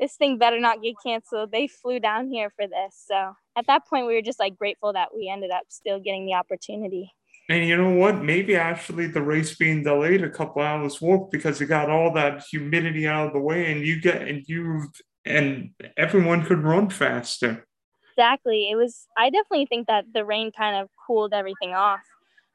this 0.00 0.16
thing 0.16 0.38
better 0.38 0.60
not 0.60 0.82
get 0.82 0.94
canceled. 1.04 1.52
They 1.52 1.66
flew 1.68 2.00
down 2.00 2.28
here 2.30 2.50
for 2.56 2.66
this. 2.66 3.04
So 3.06 3.34
at 3.56 3.66
that 3.66 3.86
point, 3.88 4.06
we 4.06 4.14
were 4.14 4.22
just 4.22 4.40
like 4.40 4.56
grateful 4.56 4.92
that 4.94 5.10
we 5.16 5.28
ended 5.32 5.50
up 5.50 5.64
still 5.70 6.00
getting 6.00 6.26
the 6.26 6.34
opportunity. 6.34 7.12
And 7.48 7.66
you 7.66 7.76
know 7.76 7.90
what? 7.90 8.22
Maybe 8.22 8.56
actually 8.56 9.06
the 9.06 9.22
race 9.22 9.56
being 9.56 9.82
delayed 9.82 10.22
a 10.22 10.28
couple 10.28 10.60
hours 10.60 11.00
worked 11.00 11.30
because 11.32 11.60
you 11.60 11.66
got 11.66 11.88
all 11.88 12.12
that 12.12 12.42
humidity 12.42 13.06
out 13.06 13.28
of 13.28 13.32
the 13.32 13.40
way 13.40 13.72
and 13.72 13.86
you 13.86 14.00
get 14.00 14.22
and 14.28 14.44
you 14.46 14.88
and 15.24 15.70
everyone 15.96 16.44
could 16.44 16.62
run 16.62 16.90
faster. 16.90 17.66
Exactly. 18.12 18.68
It 18.70 18.76
was 18.76 19.06
I 19.16 19.30
definitely 19.30 19.66
think 19.66 19.86
that 19.86 20.04
the 20.12 20.26
rain 20.26 20.52
kind 20.52 20.76
of 20.76 20.90
cooled 21.06 21.32
everything 21.32 21.72
off, 21.72 22.02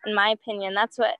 in 0.05 0.13
my 0.13 0.29
opinion. 0.29 0.75
That's 0.75 0.97
what 0.99 1.15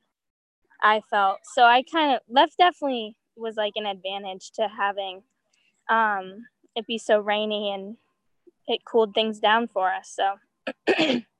I 0.82 1.02
felt. 1.10 1.40
So 1.56 1.64
I 1.64 1.84
kind 1.92 2.14
of 2.14 2.22
left 2.30 2.58
definitely 2.60 3.16
was 3.36 3.56
like 3.56 3.74
an 3.76 3.88
advantage 3.88 4.52
to 4.52 4.68
having 4.68 5.24
um 5.90 6.46
it 6.76 6.86
be 6.86 7.00
so 7.00 7.20
rainy 7.20 7.72
and 7.72 7.98
it 8.68 8.86
cooled 8.86 9.16
things 9.16 9.40
down 9.40 9.68
for 9.68 9.92
us. 9.92 10.16
So 10.16 11.22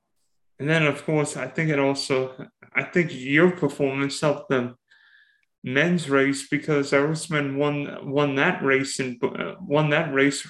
And 0.58 0.68
then, 0.68 0.86
of 0.86 1.04
course, 1.04 1.36
I 1.36 1.46
think 1.48 1.70
it 1.70 1.78
also, 1.78 2.48
I 2.74 2.84
think 2.84 3.10
your 3.12 3.50
performance 3.50 4.20
helped 4.20 4.48
the 4.50 4.74
men's 5.64 6.10
race 6.10 6.46
because 6.48 6.92
Aerosmith 6.92 7.56
won 7.56 8.10
won 8.10 8.34
that 8.34 8.62
race 8.62 9.00
and 9.00 9.22
uh, 9.24 9.54
won 9.60 9.90
that 9.90 10.12
race 10.12 10.46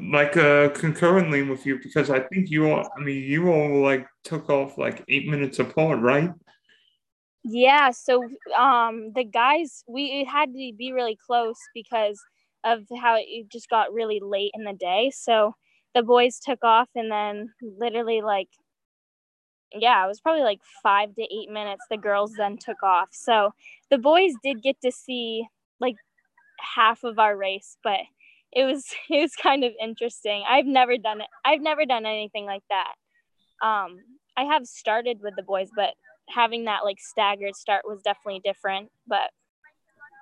like 0.00 0.36
uh, 0.36 0.68
concurrently 0.70 1.42
with 1.42 1.64
you 1.66 1.78
because 1.82 2.10
I 2.10 2.20
think 2.20 2.50
you 2.50 2.70
all, 2.70 2.88
I 2.96 3.00
mean, 3.00 3.22
you 3.22 3.50
all 3.50 3.82
like 3.82 4.06
took 4.24 4.50
off 4.50 4.78
like 4.78 5.04
eight 5.08 5.28
minutes 5.28 5.58
apart, 5.58 6.00
right? 6.00 6.30
Yeah. 7.44 7.90
So 7.90 8.22
um, 8.56 9.12
the 9.14 9.24
guys, 9.24 9.82
we 9.88 10.24
had 10.24 10.52
to 10.52 10.72
be 10.76 10.92
really 10.92 11.16
close 11.26 11.56
because 11.74 12.20
of 12.64 12.82
how 13.00 13.16
it 13.18 13.50
just 13.50 13.70
got 13.70 13.92
really 13.92 14.20
late 14.22 14.50
in 14.54 14.64
the 14.64 14.74
day. 14.74 15.10
So 15.14 15.54
the 15.94 16.02
boys 16.02 16.38
took 16.38 16.62
off 16.62 16.88
and 16.94 17.10
then 17.10 17.52
literally 17.78 18.22
like 18.22 18.48
yeah, 19.72 20.04
it 20.04 20.08
was 20.08 20.20
probably 20.20 20.42
like 20.42 20.60
five 20.82 21.14
to 21.14 21.22
eight 21.22 21.48
minutes. 21.50 21.84
The 21.90 21.96
girls 21.96 22.32
then 22.36 22.58
took 22.58 22.82
off. 22.82 23.10
So 23.12 23.52
the 23.90 23.98
boys 23.98 24.32
did 24.42 24.62
get 24.62 24.80
to 24.82 24.90
see 24.90 25.46
like 25.78 25.96
half 26.74 27.04
of 27.04 27.18
our 27.18 27.36
race, 27.36 27.76
but 27.82 28.00
it 28.52 28.64
was 28.64 28.86
it 29.10 29.20
was 29.20 29.34
kind 29.36 29.64
of 29.64 29.72
interesting. 29.80 30.44
I've 30.48 30.66
never 30.66 30.96
done 30.96 31.20
it. 31.20 31.28
I've 31.44 31.60
never 31.60 31.86
done 31.86 32.06
anything 32.06 32.46
like 32.46 32.62
that. 32.70 32.94
Um, 33.66 33.98
I 34.36 34.44
have 34.44 34.66
started 34.66 35.20
with 35.22 35.34
the 35.36 35.42
boys, 35.42 35.68
but 35.74 35.90
having 36.28 36.64
that 36.64 36.84
like 36.84 36.98
staggered 37.00 37.56
start 37.56 37.82
was 37.84 38.02
definitely 38.02 38.40
different. 38.44 38.90
But 39.06 39.30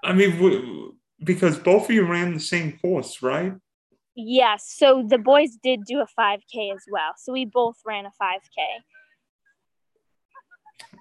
I 0.04 0.12
mean, 0.12 0.92
because 1.22 1.58
both 1.58 1.84
of 1.84 1.90
you 1.90 2.06
ran 2.06 2.34
the 2.34 2.40
same 2.40 2.78
course, 2.80 3.22
right? 3.22 3.54
Yes. 4.20 4.74
So 4.76 5.04
the 5.06 5.16
boys 5.16 5.56
did 5.62 5.84
do 5.84 6.00
a 6.00 6.20
5K 6.20 6.74
as 6.74 6.82
well. 6.90 7.12
So 7.16 7.32
we 7.32 7.44
both 7.44 7.76
ran 7.86 8.04
a 8.04 8.10
5K. 8.20 8.82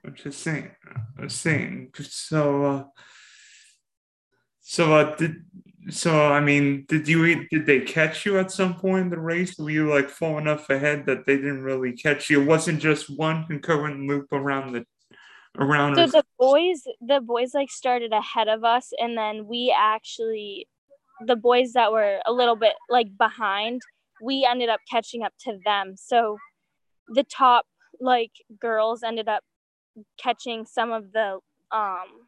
I'm 0.05 0.13
just 0.13 0.39
saying. 0.39 0.69
I'm 1.17 1.27
saying. 1.27 1.93
So, 1.99 2.65
uh, 2.65 2.83
so 4.61 4.93
uh, 4.93 5.15
did 5.15 5.37
so? 5.89 6.31
I 6.31 6.41
mean, 6.41 6.85
did 6.87 7.07
you 7.07 7.47
did 7.49 7.65
they 7.65 7.79
catch 7.79 8.23
you 8.23 8.37
at 8.37 8.51
some 8.51 8.75
point 8.75 9.05
in 9.05 9.09
the 9.09 9.19
race? 9.19 9.57
Were 9.57 9.71
you 9.71 9.89
like 9.89 10.09
far 10.09 10.39
enough 10.39 10.69
ahead 10.69 11.07
that 11.07 11.25
they 11.25 11.37
didn't 11.37 11.63
really 11.63 11.93
catch 11.93 12.29
you? 12.29 12.41
It 12.41 12.45
wasn't 12.45 12.79
just 12.79 13.09
one 13.17 13.47
concurrent 13.47 14.07
loop 14.07 14.31
around 14.31 14.73
the 14.73 14.85
around. 15.57 15.95
So 15.95 16.05
the 16.05 16.23
boys, 16.37 16.83
the 17.01 17.19
boys 17.19 17.53
like 17.55 17.71
started 17.71 18.13
ahead 18.13 18.47
of 18.47 18.63
us, 18.63 18.91
and 18.99 19.17
then 19.17 19.47
we 19.47 19.75
actually, 19.75 20.67
the 21.25 21.35
boys 21.35 21.73
that 21.73 21.91
were 21.91 22.19
a 22.25 22.31
little 22.31 22.55
bit 22.55 22.73
like 22.89 23.17
behind, 23.17 23.81
we 24.21 24.47
ended 24.49 24.69
up 24.69 24.79
catching 24.89 25.23
up 25.23 25.33
to 25.41 25.59
them. 25.65 25.95
So 25.97 26.37
the 27.07 27.23
top 27.23 27.65
like 27.99 28.31
girls 28.59 29.03
ended 29.03 29.27
up 29.27 29.43
catching 30.21 30.65
some 30.65 30.91
of 30.91 31.11
the 31.11 31.39
um 31.71 32.27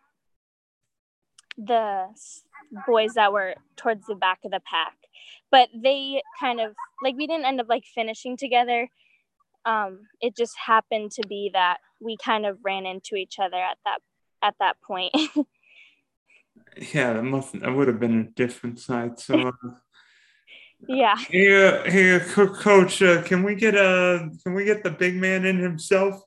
the 1.57 2.07
boys 2.87 3.13
that 3.15 3.33
were 3.33 3.53
towards 3.75 4.05
the 4.07 4.15
back 4.15 4.39
of 4.45 4.51
the 4.51 4.61
pack. 4.65 4.93
But 5.51 5.69
they 5.75 6.21
kind 6.39 6.59
of 6.59 6.73
like 7.03 7.15
we 7.15 7.27
didn't 7.27 7.45
end 7.45 7.59
up 7.59 7.67
like 7.69 7.83
finishing 7.93 8.37
together. 8.37 8.89
Um 9.65 10.01
it 10.21 10.35
just 10.35 10.55
happened 10.65 11.11
to 11.11 11.27
be 11.27 11.51
that 11.53 11.77
we 12.01 12.17
kind 12.23 12.45
of 12.45 12.59
ran 12.63 12.85
into 12.85 13.15
each 13.15 13.35
other 13.39 13.57
at 13.57 13.77
that 13.85 13.99
at 14.41 14.55
that 14.59 14.77
point 14.81 15.13
yeah 16.93 17.13
that 17.13 17.23
must 17.23 17.59
that 17.59 17.73
would 17.73 17.87
have 17.87 17.99
been 17.99 18.19
a 18.19 18.31
different 18.35 18.79
side 18.79 19.19
so 19.19 19.49
uh, 19.49 19.51
yeah 20.87 21.15
hey, 21.17 21.89
hey 21.89 22.19
coach 22.25 23.01
uh, 23.01 23.21
can 23.23 23.43
we 23.43 23.55
get 23.55 23.75
a 23.75 23.81
uh, 23.81 24.19
can 24.43 24.53
we 24.53 24.63
get 24.63 24.83
the 24.83 24.91
big 24.91 25.15
man 25.15 25.45
in 25.45 25.57
himself 25.57 26.23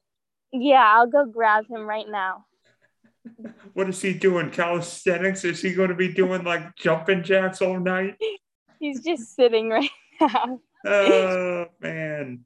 yeah, 0.52 0.84
I'll 0.94 1.06
go 1.06 1.24
grab 1.24 1.64
him 1.68 1.82
right 1.82 2.08
now. 2.08 2.46
What 3.74 3.88
is 3.88 4.02
he 4.02 4.12
doing? 4.12 4.50
Calisthenics? 4.50 5.44
Is 5.44 5.62
he 5.62 5.72
going 5.72 5.88
to 5.88 5.94
be 5.94 6.12
doing 6.12 6.44
like 6.44 6.76
jumping 6.76 7.22
jacks 7.22 7.62
all 7.62 7.80
night? 7.80 8.16
He's 8.80 9.00
just 9.00 9.34
sitting 9.34 9.70
right 9.70 9.88
now. 10.20 10.60
Oh 10.84 11.66
man. 11.80 12.44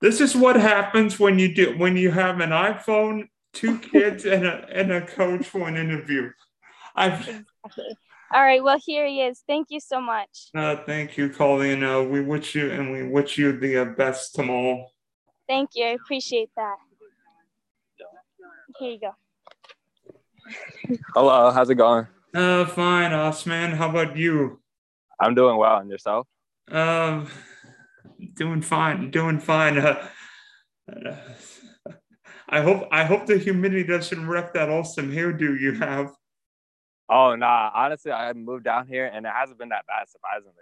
this 0.00 0.20
is 0.22 0.34
what 0.34 0.56
happens 0.56 1.18
when 1.18 1.38
you 1.38 1.54
do 1.54 1.76
when 1.76 1.96
you 1.96 2.10
have 2.10 2.40
an 2.40 2.50
iPhone, 2.50 3.28
two 3.52 3.78
kids, 3.78 4.24
and 4.24 4.46
a 4.46 4.66
and 4.72 4.92
a 4.92 5.06
coach 5.06 5.46
for 5.46 5.68
an 5.68 5.76
interview. 5.76 6.30
I've 6.94 7.20
exactly. 7.20 7.96
All 8.34 8.42
right. 8.42 8.64
Well, 8.64 8.78
here 8.82 9.06
he 9.06 9.20
is. 9.20 9.42
Thank 9.46 9.66
you 9.70 9.78
so 9.78 10.00
much. 10.00 10.48
Uh, 10.54 10.76
thank 10.86 11.18
you, 11.18 11.28
Colleen. 11.28 11.84
Uh, 11.84 12.02
we 12.02 12.22
wish 12.22 12.54
you 12.54 12.70
and 12.70 12.90
we 12.90 13.06
wish 13.06 13.36
you 13.36 13.58
the 13.58 13.78
uh, 13.78 13.84
best 13.84 14.34
tomorrow. 14.34 14.86
Thank 15.46 15.70
you. 15.74 15.84
I 15.84 15.90
appreciate 15.90 16.48
that. 16.56 16.76
Here 18.78 18.92
you 18.92 19.00
go. 19.00 19.14
Hello, 21.14 21.50
how's 21.50 21.68
it 21.68 21.74
going? 21.74 22.06
Uh, 22.34 22.64
fine, 22.64 23.12
Osman. 23.12 23.72
How 23.72 23.90
about 23.90 24.16
you? 24.16 24.60
I'm 25.20 25.34
doing 25.34 25.58
well, 25.58 25.76
and 25.76 25.90
yourself? 25.90 26.26
Um, 26.70 27.28
doing 28.34 28.62
fine. 28.62 29.10
Doing 29.10 29.40
fine. 29.40 29.76
Uh, 29.76 30.08
uh, 30.90 31.16
I 32.52 32.60
hope 32.60 32.86
I 32.92 33.04
hope 33.04 33.24
the 33.24 33.38
humidity 33.38 33.82
doesn't 33.82 34.28
wreck 34.28 34.52
that 34.52 34.68
awesome 34.68 35.10
hairdo 35.10 35.58
you 35.58 35.72
have. 35.76 36.12
Oh 37.08 37.34
nah, 37.34 37.70
honestly, 37.74 38.12
I 38.12 38.30
moved 38.34 38.64
down 38.64 38.86
here 38.86 39.06
and 39.06 39.24
it 39.24 39.32
hasn't 39.34 39.58
been 39.58 39.70
that 39.70 39.86
bad, 39.86 40.06
surprisingly. 40.10 40.52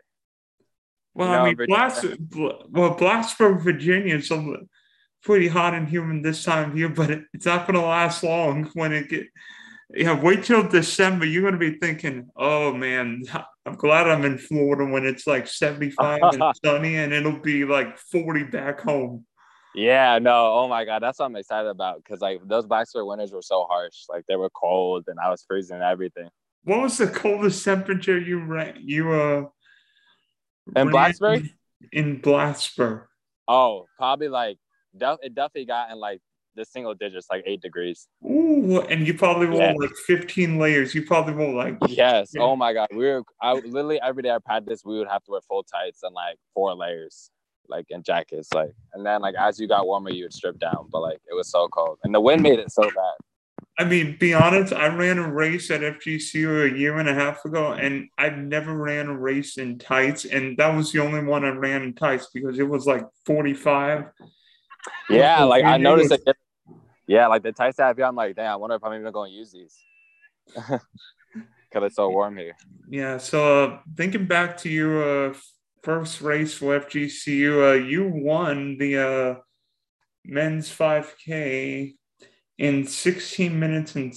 Well, 1.14 1.28
you 1.28 1.34
know, 1.34 1.42
I 1.42 1.54
mean, 1.54 1.66
Blast, 1.66 2.04
well, 2.70 2.96
Blacksburg, 2.96 3.62
Virginia 3.62 4.14
is 4.14 4.30
pretty 5.24 5.48
hot 5.48 5.74
and 5.74 5.88
humid 5.88 6.22
this 6.22 6.44
time 6.44 6.70
of 6.70 6.78
year, 6.78 6.88
but 6.88 7.10
it, 7.10 7.24
it's 7.34 7.46
not 7.46 7.66
going 7.66 7.78
to 7.78 7.84
last 7.84 8.22
long 8.22 8.70
when 8.74 8.92
it 8.92 9.08
get. 9.08 9.26
Yeah, 9.92 10.20
wait 10.20 10.44
till 10.44 10.68
December. 10.68 11.26
You're 11.26 11.42
going 11.42 11.58
to 11.58 11.58
be 11.58 11.76
thinking, 11.76 12.30
"Oh 12.36 12.72
man, 12.72 13.24
I'm 13.66 13.74
glad 13.74 14.08
I'm 14.08 14.24
in 14.24 14.38
Florida 14.38 14.84
when 14.84 15.04
it's 15.04 15.26
like 15.26 15.48
75 15.48 16.20
and 16.22 16.54
sunny, 16.64 16.94
and 16.94 17.12
it'll 17.12 17.40
be 17.40 17.64
like 17.64 17.98
40 17.98 18.44
back 18.44 18.80
home." 18.80 19.26
Yeah, 19.74 20.18
no, 20.18 20.52
oh 20.52 20.68
my 20.68 20.84
god, 20.84 21.02
that's 21.02 21.18
what 21.18 21.26
I'm 21.26 21.36
excited 21.36 21.68
about 21.68 22.02
because 22.02 22.20
like 22.20 22.40
those 22.46 22.66
Blacksburg 22.66 23.06
winters 23.06 23.32
were 23.32 23.42
so 23.42 23.66
harsh. 23.68 24.04
Like 24.08 24.24
they 24.26 24.36
were 24.36 24.50
cold, 24.50 25.04
and 25.06 25.18
I 25.20 25.30
was 25.30 25.44
freezing 25.46 25.76
and 25.76 25.84
everything. 25.84 26.28
What 26.64 26.80
was 26.80 26.98
the 26.98 27.06
coldest 27.06 27.64
temperature 27.64 28.18
you 28.18 28.40
ran? 28.40 28.76
You 28.80 29.12
uh 29.12 29.44
in 30.76 30.88
Blacksburg? 30.88 31.48
In 31.92 32.20
Blacksburg. 32.20 33.04
Oh, 33.48 33.86
probably 33.96 34.28
like 34.28 34.58
it 34.94 35.34
definitely 35.34 35.66
got 35.66 35.90
in 35.90 35.98
like 35.98 36.20
the 36.56 36.64
single 36.64 36.94
digits, 36.94 37.26
like 37.30 37.44
eight 37.46 37.62
degrees. 37.62 38.08
Ooh, 38.24 38.80
and 38.80 39.06
you 39.06 39.14
probably 39.14 39.46
wore 39.46 39.62
yeah. 39.62 39.72
like 39.72 39.94
15 40.06 40.58
layers. 40.58 40.94
You 40.94 41.06
probably 41.06 41.34
wore 41.34 41.54
like 41.54 41.76
yes. 41.88 42.32
Yeah. 42.34 42.42
Oh 42.42 42.56
my 42.56 42.72
god, 42.72 42.88
we 42.92 43.06
were. 43.06 43.22
I 43.40 43.52
literally 43.52 44.00
every 44.02 44.22
day 44.22 44.30
I 44.30 44.38
practiced, 44.44 44.84
we 44.84 44.98
would 44.98 45.08
have 45.08 45.22
to 45.24 45.30
wear 45.30 45.40
full 45.48 45.62
tights 45.62 46.02
and 46.02 46.14
like 46.14 46.36
four 46.54 46.74
layers, 46.74 47.30
like 47.70 47.86
in 47.90 48.02
jackets, 48.02 48.52
like. 48.52 48.72
And 48.92 49.04
then 49.06 49.22
like 49.22 49.34
as 49.38 49.58
you 49.60 49.68
got 49.68 49.86
warmer, 49.86 50.10
you 50.10 50.24
would 50.24 50.32
strip 50.32 50.58
down. 50.58 50.88
But 50.90 51.00
like 51.00 51.20
it 51.30 51.34
was 51.34 51.50
so 51.50 51.68
cold, 51.68 51.98
and 52.04 52.14
the 52.14 52.20
wind 52.20 52.42
made 52.42 52.58
it 52.58 52.70
so 52.70 52.82
bad. 52.82 53.14
I 53.78 53.84
mean, 53.84 54.16
be 54.20 54.34
honest, 54.34 54.74
I 54.74 54.88
ran 54.88 55.18
a 55.18 55.32
race 55.32 55.70
at 55.70 55.80
FGCU 55.80 56.70
a 56.70 56.78
year 56.78 56.98
and 56.98 57.08
a 57.08 57.14
half 57.14 57.44
ago, 57.46 57.72
and 57.72 58.08
I've 58.18 58.36
never 58.36 58.76
ran 58.76 59.06
a 59.06 59.16
race 59.16 59.56
in 59.56 59.78
tights. 59.78 60.26
And 60.26 60.58
that 60.58 60.74
was 60.74 60.92
the 60.92 60.98
only 60.98 61.22
one 61.24 61.44
I 61.46 61.48
ran 61.48 61.82
in 61.82 61.94
tights 61.94 62.28
because 62.34 62.58
it 62.58 62.68
was 62.68 62.86
like 62.86 63.06
45. 63.24 64.04
Yeah, 65.08 65.44
like 65.44 65.64
I 65.64 65.78
noticed 65.78 66.12
it. 66.12 66.36
Yeah, 67.06 67.28
like 67.28 67.42
the 67.42 67.52
tights 67.52 67.80
I 67.80 67.86
have 67.86 67.98
I'm 67.98 68.14
like, 68.14 68.36
damn, 68.36 68.52
I 68.52 68.56
wonder 68.56 68.76
if 68.76 68.84
I'm 68.84 68.92
even 68.92 69.10
going 69.12 69.30
to 69.30 69.36
use 69.36 69.52
these. 69.52 69.76
Because 71.70 71.86
it's 71.86 71.96
so 71.96 72.10
warm 72.10 72.36
here. 72.36 72.56
Yeah, 72.88 73.18
so 73.18 73.64
uh, 73.64 73.78
thinking 73.96 74.26
back 74.26 74.56
to 74.58 74.68
your 74.68 75.30
uh, 75.30 75.34
first 75.82 76.20
race 76.20 76.54
for 76.54 76.78
FGCU, 76.80 77.70
uh, 77.70 77.84
you 77.84 78.08
won 78.08 78.76
the 78.78 78.98
uh, 78.98 79.34
men's 80.24 80.68
5K 80.68 81.94
in 82.58 82.86
16 82.86 83.58
minutes 83.58 83.96
and 83.96 84.14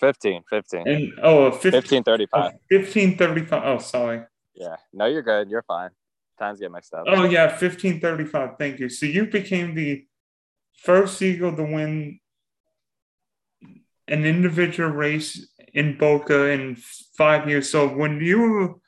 15 0.00 0.42
15 0.48 0.88
and 0.88 1.12
oh 1.22 1.50
15, 1.50 1.72
15 1.72 2.02
35 2.04 2.52
15 2.70 3.18
35 3.18 3.62
oh 3.64 3.78
sorry. 3.78 4.22
Yeah 4.54 4.76
no 4.94 5.04
you're 5.04 5.22
good 5.22 5.50
you're 5.50 5.62
fine. 5.62 5.90
Times 6.38 6.58
get 6.58 6.72
mixed 6.72 6.94
up. 6.94 7.04
Oh 7.06 7.24
yeah 7.24 7.46
1535. 7.48 8.56
thank 8.58 8.80
you. 8.80 8.88
So 8.88 9.04
you 9.04 9.26
became 9.26 9.74
the 9.74 10.06
first 10.78 11.20
eagle 11.20 11.54
to 11.54 11.62
win 11.62 12.18
an 14.08 14.24
individual 14.24 14.88
race 14.88 15.46
in 15.74 15.98
boca 15.98 16.46
in 16.46 16.76
five 17.16 17.48
years. 17.48 17.68
So 17.70 17.86
when 17.86 18.20
you 18.20 18.80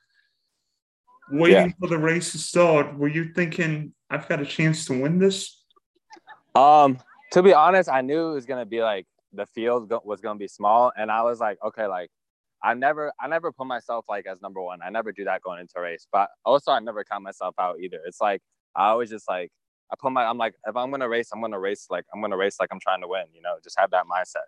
waiting 1.32 1.66
yeah. 1.68 1.72
for 1.80 1.88
the 1.88 1.98
race 1.98 2.32
to 2.32 2.38
start 2.38 2.96
were 2.96 3.08
you 3.08 3.32
thinking 3.32 3.92
i've 4.10 4.28
got 4.28 4.40
a 4.40 4.46
chance 4.46 4.84
to 4.84 5.00
win 5.00 5.18
this 5.18 5.64
um 6.54 6.98
to 7.32 7.42
be 7.42 7.54
honest, 7.54 7.88
I 7.88 8.02
knew 8.02 8.30
it 8.30 8.34
was 8.34 8.46
gonna 8.46 8.66
be 8.66 8.82
like 8.82 9.06
the 9.32 9.46
field 9.46 9.88
go- 9.88 10.02
was 10.04 10.20
gonna 10.20 10.38
be 10.38 10.48
small, 10.48 10.92
and 10.96 11.10
I 11.10 11.22
was 11.22 11.40
like, 11.40 11.58
okay, 11.64 11.86
like 11.86 12.10
I 12.62 12.74
never, 12.74 13.12
I 13.18 13.26
never 13.26 13.50
put 13.50 13.66
myself 13.66 14.04
like 14.08 14.26
as 14.26 14.40
number 14.40 14.62
one. 14.62 14.80
I 14.84 14.90
never 14.90 15.12
do 15.12 15.24
that 15.24 15.42
going 15.42 15.60
into 15.60 15.72
a 15.78 15.80
race, 15.80 16.06
but 16.12 16.28
also 16.44 16.70
I 16.70 16.78
never 16.78 17.02
count 17.04 17.24
myself 17.24 17.54
out 17.58 17.80
either. 17.80 17.98
It's 18.06 18.20
like 18.20 18.42
I 18.76 18.88
always 18.88 19.10
just 19.10 19.28
like 19.28 19.50
I 19.90 19.96
put 19.98 20.12
my, 20.12 20.24
I'm 20.24 20.38
like, 20.38 20.54
if 20.66 20.76
I'm 20.76 20.90
gonna 20.90 21.08
race, 21.08 21.30
I'm 21.32 21.40
gonna 21.40 21.58
race 21.58 21.86
like 21.90 22.04
I'm 22.14 22.20
gonna 22.20 22.36
race 22.36 22.56
like 22.60 22.68
I'm 22.70 22.80
trying 22.80 23.00
to 23.00 23.08
win. 23.08 23.24
You 23.34 23.40
know, 23.40 23.56
just 23.64 23.80
have 23.80 23.90
that 23.92 24.04
mindset 24.04 24.46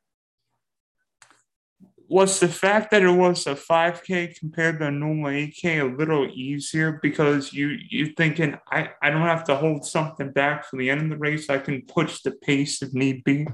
was 2.08 2.38
the 2.38 2.48
fact 2.48 2.90
that 2.90 3.02
it 3.02 3.10
was 3.10 3.46
a 3.46 3.54
5k 3.54 4.38
compared 4.38 4.78
to 4.78 4.86
a 4.86 4.90
normal 4.90 5.30
8k 5.30 5.80
a 5.80 5.96
little 5.96 6.28
easier? 6.32 6.98
Because 7.02 7.52
you 7.52 7.76
you're 7.88 8.14
thinking 8.14 8.56
I, 8.70 8.90
I 9.02 9.10
don't 9.10 9.22
have 9.22 9.44
to 9.44 9.56
hold 9.56 9.86
something 9.86 10.30
back 10.32 10.66
for 10.66 10.76
the 10.76 10.90
end 10.90 11.02
of 11.02 11.08
the 11.10 11.16
race. 11.16 11.48
I 11.48 11.58
can 11.58 11.82
push 11.82 12.22
the 12.22 12.32
pace 12.32 12.82
if 12.82 12.92
need 12.92 13.24
be. 13.24 13.46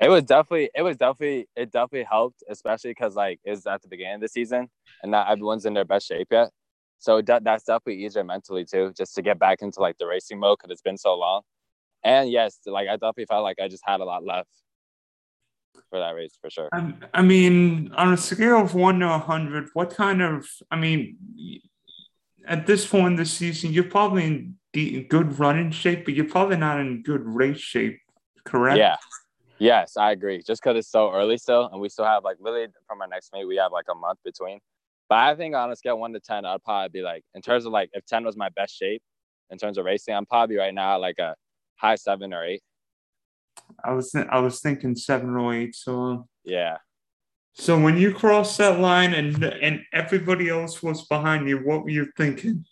It 0.00 0.08
was 0.08 0.24
definitely 0.24 0.70
it 0.74 0.82
was 0.82 0.96
definitely 0.96 1.48
it 1.56 1.72
definitely 1.72 2.06
helped 2.10 2.42
especially 2.48 2.90
because 2.90 3.14
like 3.14 3.40
it's 3.44 3.66
at 3.66 3.80
the 3.80 3.88
beginning 3.88 4.16
of 4.16 4.20
the 4.20 4.28
season 4.28 4.68
and 5.02 5.10
not 5.10 5.30
everyone's 5.30 5.64
in 5.64 5.74
their 5.74 5.86
best 5.86 6.06
shape 6.06 6.28
yet. 6.30 6.50
So 6.98 7.22
that, 7.22 7.44
that's 7.44 7.64
definitely 7.64 8.04
easier 8.04 8.24
mentally 8.24 8.64
too 8.64 8.92
just 8.96 9.14
to 9.14 9.22
get 9.22 9.38
back 9.38 9.62
into 9.62 9.80
like 9.80 9.96
the 9.98 10.06
racing 10.06 10.40
mode 10.40 10.58
because 10.58 10.72
it's 10.72 10.82
been 10.82 10.98
so 10.98 11.14
long. 11.14 11.42
And 12.04 12.30
yes 12.30 12.58
like 12.66 12.88
i 12.88 12.92
definitely 12.92 13.26
felt 13.26 13.42
like 13.42 13.58
i 13.58 13.68
just 13.68 13.82
had 13.86 14.00
a 14.00 14.04
lot 14.04 14.24
left 14.24 14.50
for 15.90 15.98
that 15.98 16.10
race 16.10 16.36
for 16.40 16.50
sure. 16.50 16.68
I, 16.72 16.92
I 17.14 17.22
mean, 17.22 17.92
on 17.96 18.12
a 18.12 18.16
scale 18.16 18.60
of 18.60 18.74
one 18.74 19.00
to 19.00 19.18
hundred, 19.18 19.68
what 19.74 19.90
kind 19.94 20.22
of? 20.22 20.46
I 20.70 20.76
mean, 20.76 21.16
at 22.46 22.66
this 22.66 22.86
point 22.86 23.06
in 23.08 23.16
the 23.16 23.26
season, 23.26 23.72
you're 23.72 23.84
probably 23.84 24.24
in 24.24 24.54
de- 24.72 25.04
good 25.04 25.38
running 25.38 25.70
shape, 25.70 26.04
but 26.04 26.14
you're 26.14 26.28
probably 26.28 26.56
not 26.56 26.80
in 26.80 27.02
good 27.02 27.22
race 27.24 27.58
shape. 27.58 28.00
Correct? 28.44 28.78
Yeah. 28.78 28.96
Yes, 29.58 29.96
I 29.96 30.12
agree. 30.12 30.42
Just 30.42 30.62
because 30.62 30.76
it's 30.76 30.90
so 30.90 31.12
early 31.12 31.38
still, 31.38 31.68
and 31.72 31.80
we 31.80 31.88
still 31.88 32.04
have 32.04 32.24
like 32.24 32.36
literally 32.40 32.68
from 32.86 33.00
our 33.00 33.08
next 33.08 33.32
meet, 33.32 33.46
we 33.46 33.56
have 33.56 33.72
like 33.72 33.86
a 33.90 33.94
month 33.94 34.18
between. 34.24 34.60
But 35.08 35.18
I 35.18 35.34
think 35.34 35.54
on 35.54 35.70
a 35.70 35.76
scale 35.76 35.98
one 35.98 36.12
to 36.12 36.20
ten, 36.20 36.44
I'd 36.44 36.62
probably 36.62 37.00
be 37.00 37.02
like 37.02 37.22
in 37.34 37.40
terms 37.40 37.64
of 37.64 37.72
like 37.72 37.90
if 37.92 38.04
ten 38.06 38.24
was 38.24 38.36
my 38.36 38.50
best 38.50 38.76
shape 38.76 39.02
in 39.50 39.58
terms 39.58 39.78
of 39.78 39.84
racing, 39.84 40.14
I'm 40.14 40.26
probably 40.26 40.56
right 40.56 40.74
now 40.74 40.98
like 40.98 41.18
a 41.18 41.34
high 41.76 41.94
seven 41.94 42.34
or 42.34 42.44
eight. 42.44 42.62
I 43.84 43.92
was 43.92 44.10
th- 44.10 44.26
I 44.30 44.40
was 44.40 44.60
thinking 44.60 44.94
seven 44.96 45.30
or 45.30 45.54
eight. 45.54 45.74
So 45.74 46.26
yeah. 46.44 46.78
So 47.54 47.80
when 47.80 47.96
you 47.96 48.12
crossed 48.12 48.58
that 48.58 48.80
line 48.80 49.14
and 49.14 49.42
and 49.42 49.82
everybody 49.92 50.48
else 50.48 50.82
was 50.82 51.06
behind 51.06 51.48
you, 51.48 51.58
what 51.58 51.84
were 51.84 51.90
you 51.90 52.08
thinking? 52.16 52.64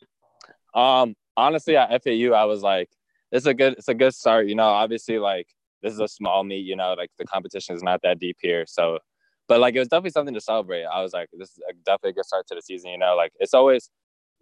Um, 0.74 1.14
honestly, 1.36 1.76
at 1.76 2.02
FAU, 2.02 2.32
I 2.32 2.44
was 2.44 2.62
like, 2.62 2.90
"It's 3.32 3.46
a 3.46 3.54
good, 3.54 3.74
it's 3.74 3.88
a 3.88 3.94
good 3.94 4.14
start." 4.14 4.46
You 4.46 4.54
know, 4.54 4.64
obviously, 4.64 5.18
like 5.18 5.48
this 5.82 5.92
is 5.92 6.00
a 6.00 6.08
small 6.08 6.44
meet. 6.44 6.66
You 6.66 6.76
know, 6.76 6.94
like 6.94 7.10
the 7.18 7.24
competition 7.24 7.74
is 7.74 7.82
not 7.82 8.02
that 8.02 8.18
deep 8.18 8.36
here, 8.40 8.64
so. 8.66 8.98
But 9.46 9.60
like 9.60 9.74
it 9.74 9.78
was 9.78 9.88
definitely 9.88 10.10
something 10.10 10.32
to 10.32 10.40
celebrate. 10.40 10.84
I 10.84 11.02
was 11.02 11.12
like, 11.12 11.28
"This 11.32 11.50
is 11.50 11.58
a, 11.68 11.74
definitely 11.84 12.10
a 12.10 12.12
good 12.14 12.24
start 12.24 12.46
to 12.48 12.54
the 12.54 12.62
season." 12.62 12.90
You 12.90 12.98
know, 12.98 13.14
like 13.14 13.32
it's 13.38 13.52
always 13.52 13.90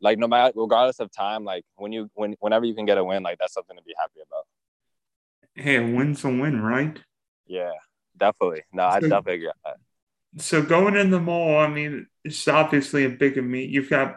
like 0.01 0.19
no 0.19 0.27
matter 0.29 0.53
regardless 0.57 1.01
of 1.01 1.11
time, 1.13 1.45
like 1.45 1.65
when 1.77 1.93
you 1.93 2.11
when 2.15 2.35
whenever 2.41 2.65
you 2.65 2.75
can 2.75 2.85
get 2.85 2.99
a 2.99 3.05
win, 3.05 3.23
like 3.23 3.39
that's 3.39 3.55
something 3.55 3.77
to 3.77 3.83
be 3.83 3.95
happy. 3.99 4.12
Hey, 5.55 5.77
a 5.77 5.83
win's 5.83 6.25
a 6.25 6.29
win, 6.29 6.61
right? 6.61 6.99
Yeah, 7.47 7.73
definitely. 8.17 8.63
No, 8.73 8.85
I 8.85 9.01
definitely 9.01 9.35
agree 9.35 9.51
that. 9.65 9.77
So 10.39 10.63
going 10.63 10.97
in 10.97 11.11
the 11.11 11.21
mall, 11.21 11.59
I 11.59 11.69
mean, 11.69 12.07
it's 12.25 12.49
obviously 12.49 13.05
a 13.05 13.11
bigger 13.11 13.43
meet. 13.43 13.71
You've 13.71 13.91
got 13.91 14.17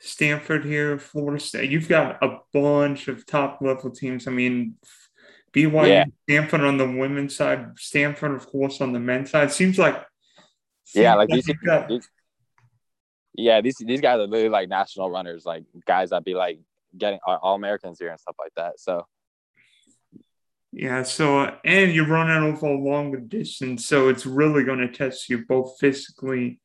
Stanford 0.00 0.64
here, 0.64 0.98
Florida 0.98 1.38
State. 1.38 1.70
You've 1.70 1.88
got 1.88 2.22
a 2.22 2.38
bunch 2.52 3.08
of 3.08 3.24
top 3.24 3.58
level 3.60 3.90
teams. 3.90 4.26
I 4.26 4.32
mean, 4.32 4.74
BYU, 5.52 5.86
yeah. 5.86 6.04
Stanford 6.24 6.62
on 6.62 6.76
the 6.76 6.90
women's 6.90 7.36
side, 7.36 7.78
Stanford, 7.78 8.32
of 8.32 8.46
course, 8.46 8.80
on 8.80 8.92
the 8.92 9.00
men's 9.00 9.30
side. 9.30 9.52
Seems 9.52 9.78
like 9.78 10.04
yeah, 10.94 11.14
like 11.14 11.28
these, 11.28 11.46
got, 11.64 11.88
these, 11.88 12.08
yeah, 13.34 13.60
these 13.60 13.76
these 13.78 14.00
guys 14.00 14.18
are 14.18 14.26
literally 14.26 14.48
like 14.48 14.68
national 14.68 15.10
runners, 15.10 15.44
like 15.44 15.64
guys 15.86 16.10
that 16.10 16.24
be 16.24 16.34
like 16.34 16.58
getting 16.96 17.18
all 17.26 17.54
Americans 17.54 17.98
here 17.98 18.10
and 18.10 18.20
stuff 18.20 18.36
like 18.38 18.52
that. 18.56 18.78
So 18.80 19.06
yeah, 20.78 21.04
so 21.04 21.56
and 21.64 21.92
you're 21.92 22.06
running 22.06 22.52
over 22.52 22.66
a 22.66 22.78
longer 22.78 23.18
distance, 23.18 23.86
so 23.86 24.10
it's 24.10 24.26
really 24.26 24.62
going 24.62 24.80
to 24.80 24.92
test 24.92 25.30
you 25.30 25.46
both 25.46 25.78
physically 25.80 26.60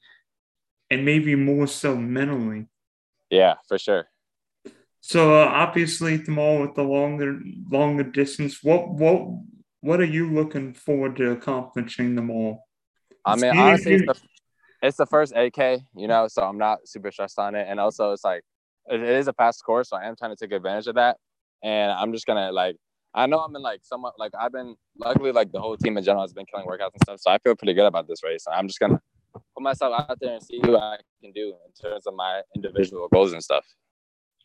and 0.89 1.05
maybe 1.05 1.33
more 1.35 1.65
so 1.65 1.95
mentally. 1.95 2.67
Yeah, 3.29 3.53
for 3.69 3.79
sure. 3.79 4.09
So 4.99 5.41
uh, 5.41 5.45
obviously, 5.45 6.21
tomorrow 6.21 6.63
with 6.63 6.75
the 6.75 6.83
longer 6.83 7.39
longer 7.69 8.03
distance, 8.03 8.61
what 8.61 8.89
what 8.89 9.29
what 9.79 10.01
are 10.01 10.05
you 10.05 10.29
looking 10.29 10.73
forward 10.73 11.15
to 11.15 11.31
accomplishing 11.31 12.19
all? 12.29 12.67
I 13.23 13.37
mean, 13.37 13.57
honestly, 13.57 13.93
it's 13.93 14.05
the, 14.05 14.21
it's 14.81 14.97
the, 14.97 15.05
first 15.05 15.33
8K, 15.33 15.85
you 15.95 16.09
know, 16.09 16.27
so 16.27 16.41
I'm 16.41 16.57
not 16.57 16.79
super 16.85 17.11
stressed 17.11 17.39
on 17.39 17.55
it, 17.55 17.65
and 17.69 17.79
also 17.79 18.11
it's 18.11 18.25
like 18.25 18.43
it, 18.87 19.01
it 19.01 19.09
is 19.09 19.29
a 19.29 19.33
fast 19.33 19.63
course, 19.63 19.87
so 19.87 19.95
I 19.95 20.03
am 20.03 20.17
trying 20.17 20.35
to 20.35 20.35
take 20.35 20.51
advantage 20.51 20.87
of 20.87 20.95
that, 20.95 21.15
and 21.63 21.93
I'm 21.93 22.11
just 22.11 22.25
gonna 22.25 22.51
like 22.51 22.75
I 23.13 23.25
know 23.25 23.39
I'm 23.39 23.55
in 23.55 23.61
like 23.61 23.81
somewhat 23.83 24.13
like 24.17 24.31
I've 24.39 24.53
been 24.53 24.75
luckily 24.97 25.31
like 25.31 25.51
the 25.51 25.59
whole 25.59 25.75
team 25.77 25.97
in 25.97 26.03
general 26.03 26.23
has 26.23 26.33
been 26.33 26.45
killing 26.45 26.65
workouts 26.65 26.93
and 26.93 27.01
stuff, 27.03 27.19
so 27.19 27.31
I 27.31 27.37
feel 27.39 27.55
pretty 27.55 27.73
good 27.73 27.85
about 27.85 28.07
this 28.07 28.23
race. 28.23 28.45
I'm 28.51 28.67
just 28.67 28.79
gonna 28.79 28.99
put 29.33 29.63
myself 29.63 30.05
out 30.09 30.17
there 30.19 30.33
and 30.33 30.43
see 30.43 30.59
what 30.59 30.81
I 30.81 30.97
can 31.21 31.31
do 31.31 31.53
in 31.65 31.89
terms 31.89 32.07
of 32.07 32.15
my 32.15 32.41
individual 32.55 33.07
goals 33.11 33.33
and 33.33 33.43
stuff. 33.43 33.65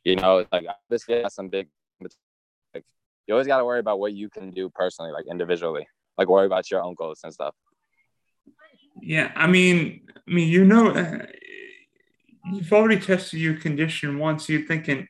You 0.04 0.16
know, 0.16 0.44
like 0.52 0.66
obviously 0.68 1.22
has 1.22 1.34
some 1.34 1.48
big 1.48 1.68
like 2.74 2.84
you 3.26 3.34
always 3.34 3.46
got 3.46 3.58
to 3.58 3.64
worry 3.64 3.80
about 3.80 3.98
what 3.98 4.12
you 4.12 4.28
can 4.28 4.50
do 4.50 4.68
personally, 4.70 5.12
like 5.12 5.24
individually, 5.30 5.86
like 6.18 6.28
worry 6.28 6.46
about 6.46 6.70
your 6.70 6.82
own 6.82 6.94
goals 6.94 7.20
and 7.24 7.32
stuff. 7.32 7.54
Yeah, 9.00 9.32
I 9.34 9.46
mean, 9.46 10.06
I 10.16 10.32
mean, 10.32 10.48
you 10.48 10.64
know, 10.64 10.90
uh, 10.90 11.26
you've 12.52 12.72
already 12.72 13.00
tested 13.00 13.40
your 13.40 13.54
condition 13.54 14.18
once. 14.18 14.48
You're 14.48 14.66
thinking, 14.66 15.08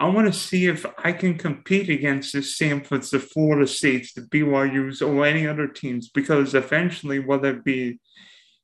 I 0.00 0.08
want 0.08 0.26
to 0.26 0.38
see 0.38 0.66
if 0.66 0.84
I 0.98 1.12
can 1.12 1.38
compete 1.38 1.88
against 1.88 2.32
the 2.32 2.42
Stanfords, 2.42 3.10
the 3.10 3.20
Florida 3.20 3.66
States, 3.66 4.12
the 4.12 4.22
BYU's, 4.22 5.00
or 5.00 5.24
any 5.24 5.46
other 5.46 5.68
teams, 5.68 6.08
because 6.08 6.54
eventually, 6.54 7.20
whether 7.20 7.50
it 7.50 7.64
be 7.64 8.00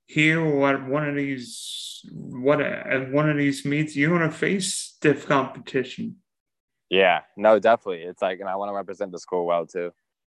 here 0.06 0.40
or 0.40 0.68
at 0.68 0.88
one 0.88 1.08
of 1.08 1.14
these, 1.14 2.00
what 2.12 2.60
at 2.60 3.12
one 3.12 3.30
of 3.30 3.36
these 3.36 3.64
meets, 3.64 3.94
you're 3.94 4.16
going 4.16 4.28
to 4.28 4.36
face 4.36 4.74
stiff 4.74 5.26
competition. 5.26 6.16
Yeah, 6.88 7.20
no, 7.36 7.60
definitely. 7.60 8.02
It's 8.02 8.20
like, 8.20 8.40
and 8.40 8.48
I 8.48 8.56
want 8.56 8.70
to 8.70 8.74
represent 8.74 9.12
the 9.12 9.20
school 9.20 9.46
well 9.46 9.66
too, 9.66 9.92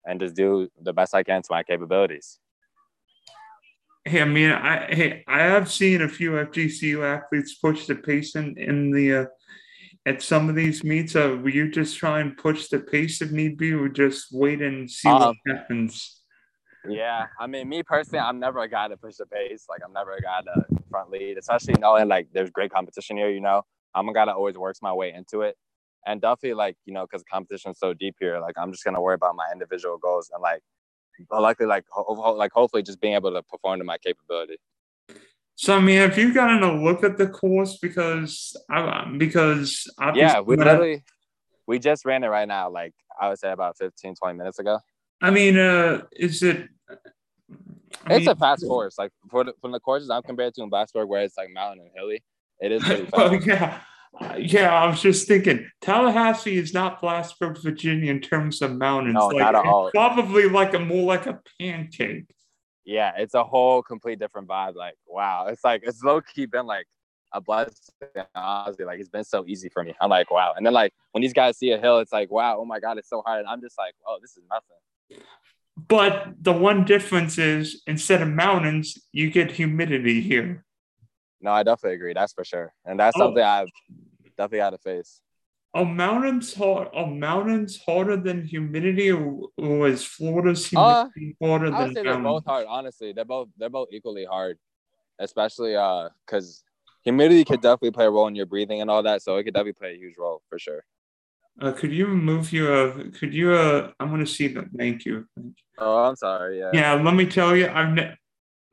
and 0.06 0.20
just 0.20 0.36
do 0.36 0.70
the 0.82 0.92
best 0.92 1.16
I 1.16 1.24
can 1.24 1.42
to 1.42 1.48
my 1.50 1.64
capabilities. 1.64 2.38
Hey, 4.04 4.22
I 4.22 4.26
mean, 4.26 4.52
I 4.52 4.94
hey, 4.94 5.24
I 5.26 5.44
have 5.44 5.72
seen 5.72 6.02
a 6.02 6.10
few 6.10 6.32
FGCU 6.32 7.02
athletes 7.06 7.56
push 7.56 7.88
the 7.88 7.96
pace 7.96 8.36
in 8.36 8.58
in 8.58 8.92
the. 8.92 9.16
Uh, 9.16 9.26
at 10.06 10.22
some 10.22 10.50
of 10.50 10.56
these 10.56 10.84
meets? 10.84 11.16
Uh, 11.16 11.38
will 11.42 11.54
you 11.54 11.70
just 11.70 11.98
try 11.98 12.20
and 12.20 12.38
push 12.38 12.68
the 12.68 12.80
pace 12.80 13.22
if 13.22 13.32
need 13.32 13.58
be, 13.58 13.74
or 13.74 13.88
just 13.90 14.28
wait 14.32 14.62
and 14.62 14.90
see 14.90 15.10
um, 15.10 15.36
what 15.44 15.58
happens? 15.58 16.22
Yeah, 16.88 17.28
I 17.40 17.48
mean, 17.48 17.70
me 17.70 17.84
personally, 17.84 18.20
I'm 18.20 18.40
never 18.40 18.60
a 18.60 18.68
guy 18.68 18.88
to 18.88 18.98
push 18.98 19.18
the 19.18 19.26
pace. 19.28 19.66
Like, 19.70 19.82
I'm 19.86 19.94
never 19.94 20.14
a 20.14 20.22
guy 20.22 20.42
to 20.42 20.66
front 20.90 21.12
lead, 21.12 21.38
especially 21.38 21.76
knowing 21.80 22.08
like 22.08 22.28
there's 22.34 22.50
great 22.50 22.72
competition 22.74 23.18
here. 23.18 23.30
You 23.30 23.42
know, 23.42 23.62
I'm 23.94 24.10
a 24.10 24.14
guy 24.14 24.26
that 24.26 24.36
always 24.36 24.58
works 24.58 24.80
my 24.82 24.94
way 24.94 25.14
into 25.14 25.42
it, 25.42 25.56
and 26.06 26.20
definitely 26.20 26.56
like 26.56 26.78
you 26.86 26.94
know, 26.94 27.06
because 27.06 27.24
competition's 27.32 27.78
so 27.78 27.94
deep 27.94 28.16
here, 28.20 28.40
like 28.40 28.56
I'm 28.58 28.72
just 28.72 28.84
gonna 28.84 29.02
worry 29.02 29.16
about 29.16 29.36
my 29.36 29.48
individual 29.52 29.98
goals 30.00 30.32
and 30.34 30.42
like, 30.42 30.64
likely 31.30 31.68
like 31.68 31.86
ho- 31.92 32.34
like 32.36 32.52
hopefully 32.52 32.82
just 32.82 33.00
being 33.00 33.14
able 33.14 33.32
to 33.32 33.44
perform 33.44 33.80
to 33.80 33.86
my 33.86 34.00
capability. 34.00 34.58
So 35.62 35.78
I 35.78 35.80
mean, 35.80 35.98
have 35.98 36.18
you 36.18 36.34
gotten 36.34 36.64
a 36.64 36.74
look 36.74 37.04
at 37.04 37.20
the 37.20 37.28
course 37.28 37.78
because 37.78 38.58
I 38.68 39.06
because 39.16 39.88
yeah, 40.16 40.40
we 40.40 40.56
literally 40.56 41.04
we 41.68 41.78
just 41.78 42.04
ran 42.04 42.24
it 42.24 42.30
right 42.30 42.48
now. 42.48 42.72
Like 42.72 42.96
I 43.20 43.30
would 43.30 43.38
say 43.38 43.52
about 43.52 43.78
15, 43.78 44.16
20 44.16 44.38
minutes 44.40 44.58
ago. 44.58 44.80
I 45.22 45.30
mean, 45.30 45.60
uh, 45.60 46.02
is 46.14 46.42
it? 46.42 46.68
I 46.90 48.16
it's 48.16 48.22
mean, 48.22 48.30
a 48.30 48.36
fast 48.36 48.66
course. 48.66 48.98
Like 48.98 49.12
for 49.30 49.44
the, 49.44 49.54
from 49.62 49.72
the 49.72 49.80
courses 49.80 50.10
I'm 50.10 50.24
compared 50.24 50.56
to 50.56 50.64
in 50.64 50.72
Blacksburg, 50.72 51.08
where 51.08 51.22
it's 51.22 51.38
like 51.38 51.52
mountain 51.54 51.86
and 51.86 51.92
hilly, 51.94 52.24
it 52.60 52.72
is 52.72 52.84
pretty 52.84 53.08
oh, 53.14 53.30
fast. 53.30 53.44
oh 53.44 53.46
yeah. 53.46 53.82
Yeah, 54.40 54.74
I 54.74 54.90
was 54.90 55.00
just 55.00 55.28
thinking 55.28 55.70
Tallahassee 55.82 56.58
is 56.58 56.74
not 56.74 57.04
Blacksburg, 57.04 57.62
Virginia 57.62 58.10
in 58.10 58.20
terms 58.20 58.64
of 58.64 58.76
mountains. 58.76 59.14
No, 59.14 59.28
like, 59.28 59.38
not 59.38 59.54
at 59.54 59.66
all. 59.66 59.92
Probably 59.92 60.50
like 60.50 60.74
a 60.74 60.80
more 60.80 61.06
like 61.06 61.28
a 61.28 61.40
pancake 61.60 62.26
yeah, 62.86 63.14
it's 63.18 63.34
a 63.34 63.44
whole 63.44 63.82
complete 63.82 64.20
different 64.20 64.48
vibe. 64.48 64.76
Like, 64.76 64.96
wow, 65.08 65.48
it's 65.48 65.64
like 65.64 65.82
it's 65.84 66.04
low 66.04 66.22
key 66.22 66.46
been 66.46 66.66
like 66.66 66.88
a 67.34 67.42
blessing. 67.42 67.74
Honestly, 68.36 68.86
like 68.86 69.00
it's 69.00 69.10
been 69.10 69.24
so 69.24 69.46
easy 69.48 69.70
for 69.70 69.84
me. 69.84 69.94
I'm 70.02 70.10
like, 70.10 70.32
wow. 70.32 70.54
And 70.56 70.66
then 70.66 70.74
like 70.74 70.94
when 71.12 71.22
these 71.22 71.34
guys 71.34 71.58
see 71.58 71.72
a 71.72 71.78
hill, 71.78 72.00
it's 72.00 72.12
like, 72.12 72.32
wow, 72.32 72.58
oh 72.60 72.66
my 72.66 72.80
god, 72.80 72.98
it's 72.98 73.10
so 73.10 73.22
hard. 73.26 73.40
And 73.40 73.48
I'm 73.48 73.62
just 73.62 73.78
like, 73.78 73.94
oh, 74.08 74.18
this 74.22 74.38
is 74.38 74.44
nothing. 74.50 75.24
But 75.88 76.36
the 76.42 76.54
one 76.54 76.86
difference 76.86 77.38
is 77.38 77.82
instead 77.88 78.22
of 78.22 78.28
mountains, 78.28 78.98
you 79.12 79.32
get 79.32 79.52
humidity 79.52 80.22
here. 80.22 80.66
No, 81.40 81.52
I 81.52 81.64
definitely 81.64 81.96
agree. 81.96 82.14
That's 82.14 82.34
for 82.34 82.44
sure. 82.44 82.74
And 82.86 83.00
that's 83.00 83.16
oh. 83.18 83.22
something 83.22 83.44
I've 83.44 83.70
definitely 84.38 84.60
had 84.60 84.72
to 84.72 84.78
face. 84.78 85.22
Are 85.74 85.86
mountains 85.86 86.54
hard? 86.54 86.90
Are 86.94 87.08
mountains 87.08 87.80
harder 87.86 88.18
than 88.18 88.46
humidity, 88.46 89.12
or, 89.12 89.48
or 89.58 89.88
is 89.88 90.04
Florida's 90.04 90.66
uh, 90.66 90.70
humidity 90.70 91.38
uh, 91.42 91.48
harder 91.48 91.74
I 91.74 91.80
would 91.80 91.94
say 91.94 92.04
they're 92.04 92.20
both 92.20 92.46
hard. 92.46 92.66
Honestly, 92.68 93.14
they're 93.14 93.26
both 93.26 93.48
they're 93.58 93.70
both 93.70 93.88
equally 93.92 94.26
hard, 94.26 94.58
especially 95.20 95.76
uh 95.76 96.10
because 96.26 96.64
humidity 97.04 97.46
could 97.46 97.62
definitely 97.62 97.92
play 97.92 98.06
a 98.06 98.12
role 98.12 98.28
in 98.28 98.36
your 98.36 98.46
breathing 98.46 98.82
and 98.82 98.90
all 98.92 99.04
that. 99.04 99.22
So 99.22 99.38
it 99.38 99.44
could 99.46 99.54
definitely 99.54 99.74
play 99.74 99.94
a 99.94 99.98
huge 99.98 100.16
role 100.18 100.42
for 100.50 100.60
sure. 100.60 100.84
Uh, 101.62 101.72
could 101.72 101.94
you 101.94 102.08
move 102.08 102.52
your? 102.52 102.74
Uh, 102.74 103.04
could 103.18 103.34
you? 103.34 103.54
Uh, 103.54 103.92
I'm 104.00 104.10
gonna 104.10 104.28
see 104.28 104.48
the. 104.48 104.68
Thank 104.78 105.06
you. 105.06 105.26
Oh, 105.78 105.98
I'm 106.04 106.16
sorry. 106.16 106.60
Yeah. 106.60 106.72
Yeah. 106.74 106.94
Let 106.96 107.14
me 107.16 107.26
tell 107.26 107.56
you. 107.56 107.70
I've. 107.70 107.94
Ne- 107.94 108.16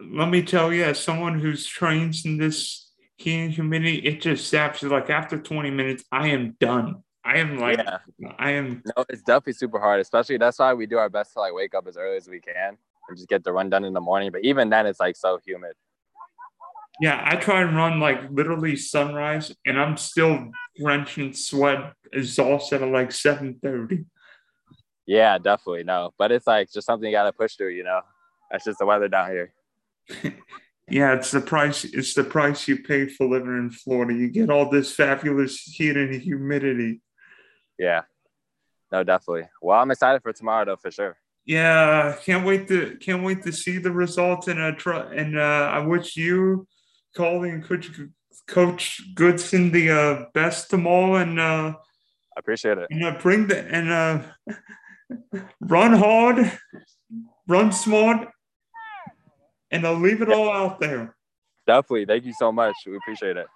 let 0.01 0.29
me 0.29 0.43
tell 0.43 0.73
you, 0.73 0.85
as 0.85 0.99
someone 0.99 1.41
who's 1.41 1.67
trained 1.67 2.15
in 2.25 2.39
this 2.39 2.88
heat 3.19 3.41
and 3.41 3.53
humidity, 3.53 3.99
it 3.99 4.21
just 4.21 4.49
saps 4.49 4.83
you. 4.83 4.89
Like 4.89 5.11
after 5.11 5.39
20 5.39 5.71
minutes, 5.71 6.05
I 6.11 6.29
am 6.29 6.57
done. 6.59 7.03
I 7.25 7.39
am 7.39 7.59
like, 7.59 7.79
yeah. 7.79 7.99
I 8.39 8.53
am. 8.53 8.83
No, 8.87 9.05
it's 9.11 9.23
definitely 9.23 9.53
super 9.55 9.79
hard. 9.79 10.01
Especially 10.01 10.39
that's 10.39 10.59
why 10.59 10.73
we 10.73 10.87
do 10.87 10.97
our 10.97 11.11
best 11.11 11.35
to 11.35 11.41
like 11.41 11.53
wake 11.53 11.75
up 11.75 11.87
as 11.87 11.97
early 11.97 12.17
as 12.17 12.29
we 12.29 12.41
can 12.41 12.79
and 13.09 13.17
just 13.17 13.29
get 13.29 13.45
the 13.45 13.53
run 13.53 13.69
done 13.69 13.85
in 13.85 13.93
the 13.93 14.01
morning. 14.01 14.31
But 14.33 14.45
even 14.45 14.71
then, 14.71 14.87
it's 14.87 15.01
like 15.01 15.17
so 15.17 15.39
humid. 15.45 15.73
Yeah, 17.01 17.21
I 17.23 17.37
try 17.37 17.63
and 17.63 17.77
run 17.77 18.01
like 18.01 18.31
literally 18.31 18.77
sunrise, 18.77 19.55
and 19.67 19.79
I'm 19.79 19.97
still 19.97 20.51
wrenching 20.81 21.33
sweat, 21.33 21.93
exhausted 22.13 22.83
at 22.83 22.89
like 22.89 23.11
7:30. 23.11 24.07
Yeah, 25.07 25.39
definitely 25.39 25.85
no, 25.85 26.13
but 26.19 26.33
it's 26.33 26.47
like 26.47 26.73
just 26.73 26.87
something 26.87 27.09
you 27.09 27.17
got 27.17 27.25
to 27.25 27.33
push 27.33 27.57
through. 27.57 27.71
You 27.71 27.85
know, 27.85 28.01
that's 28.51 28.65
just 28.65 28.79
the 28.79 28.87
weather 28.87 29.09
down 29.09 29.31
here. 29.31 29.53
Yeah, 30.91 31.15
it's 31.15 31.31
the 31.31 31.41
price. 31.41 31.85
It's 31.85 32.15
the 32.15 32.25
price 32.25 32.67
you 32.67 32.83
pay 32.83 33.09
for 33.09 33.27
living 33.27 33.57
in 33.57 33.71
Florida. 33.71 34.15
You 34.15 34.29
get 34.29 34.51
all 34.51 34.71
this 34.71 34.95
fabulous 34.95 35.61
heat 35.61 35.97
and 35.97 36.15
humidity. 36.15 37.01
Yeah, 37.79 38.03
no, 38.91 39.05
definitely. 39.05 39.49
Well, 39.61 39.79
I'm 39.79 39.91
excited 39.91 40.23
for 40.23 40.33
tomorrow, 40.33 40.65
though, 40.65 40.77
for 40.77 40.91
sure. 40.91 41.17
Yeah, 41.45 42.17
can't 42.25 42.45
wait 42.45 42.69
to 42.69 42.97
can't 43.01 43.23
wait 43.23 43.43
to 43.45 43.53
see 43.53 43.79
the 43.79 43.91
results 43.91 44.49
and 44.49 44.61
uh 44.61 44.73
try 44.73 45.15
and 45.15 45.39
uh, 45.39 45.71
I 45.73 45.79
wish 45.79 46.17
you 46.17 46.67
calling 47.17 47.63
Coach 47.63 47.91
Coach 48.47 49.03
Goodson 49.15 49.71
the 49.71 49.91
uh, 49.91 50.25
best 50.35 50.73
of 50.73 50.87
all, 50.87 51.17
and 51.17 51.39
uh, 51.39 51.75
I 51.75 52.39
appreciate 52.39 52.79
it. 52.79 52.89
And 52.91 53.05
uh, 53.05 53.19
bring 53.19 53.47
the 53.47 53.59
and 53.59 53.91
uh, 53.91 54.23
run 55.61 55.95
hard, 55.95 56.59
run 57.47 57.73
smart, 57.73 58.29
and 59.71 59.87
I'll 59.87 59.99
leave 59.99 60.23
it 60.23 60.31
all 60.31 60.51
out 60.51 60.81
there. 60.81 61.15
Definitely. 61.67 62.07
Thank 62.07 62.25
you 62.25 62.33
so 62.39 62.51
much. 62.51 62.75
We 62.87 62.97
appreciate 62.97 63.37
it. 63.37 63.47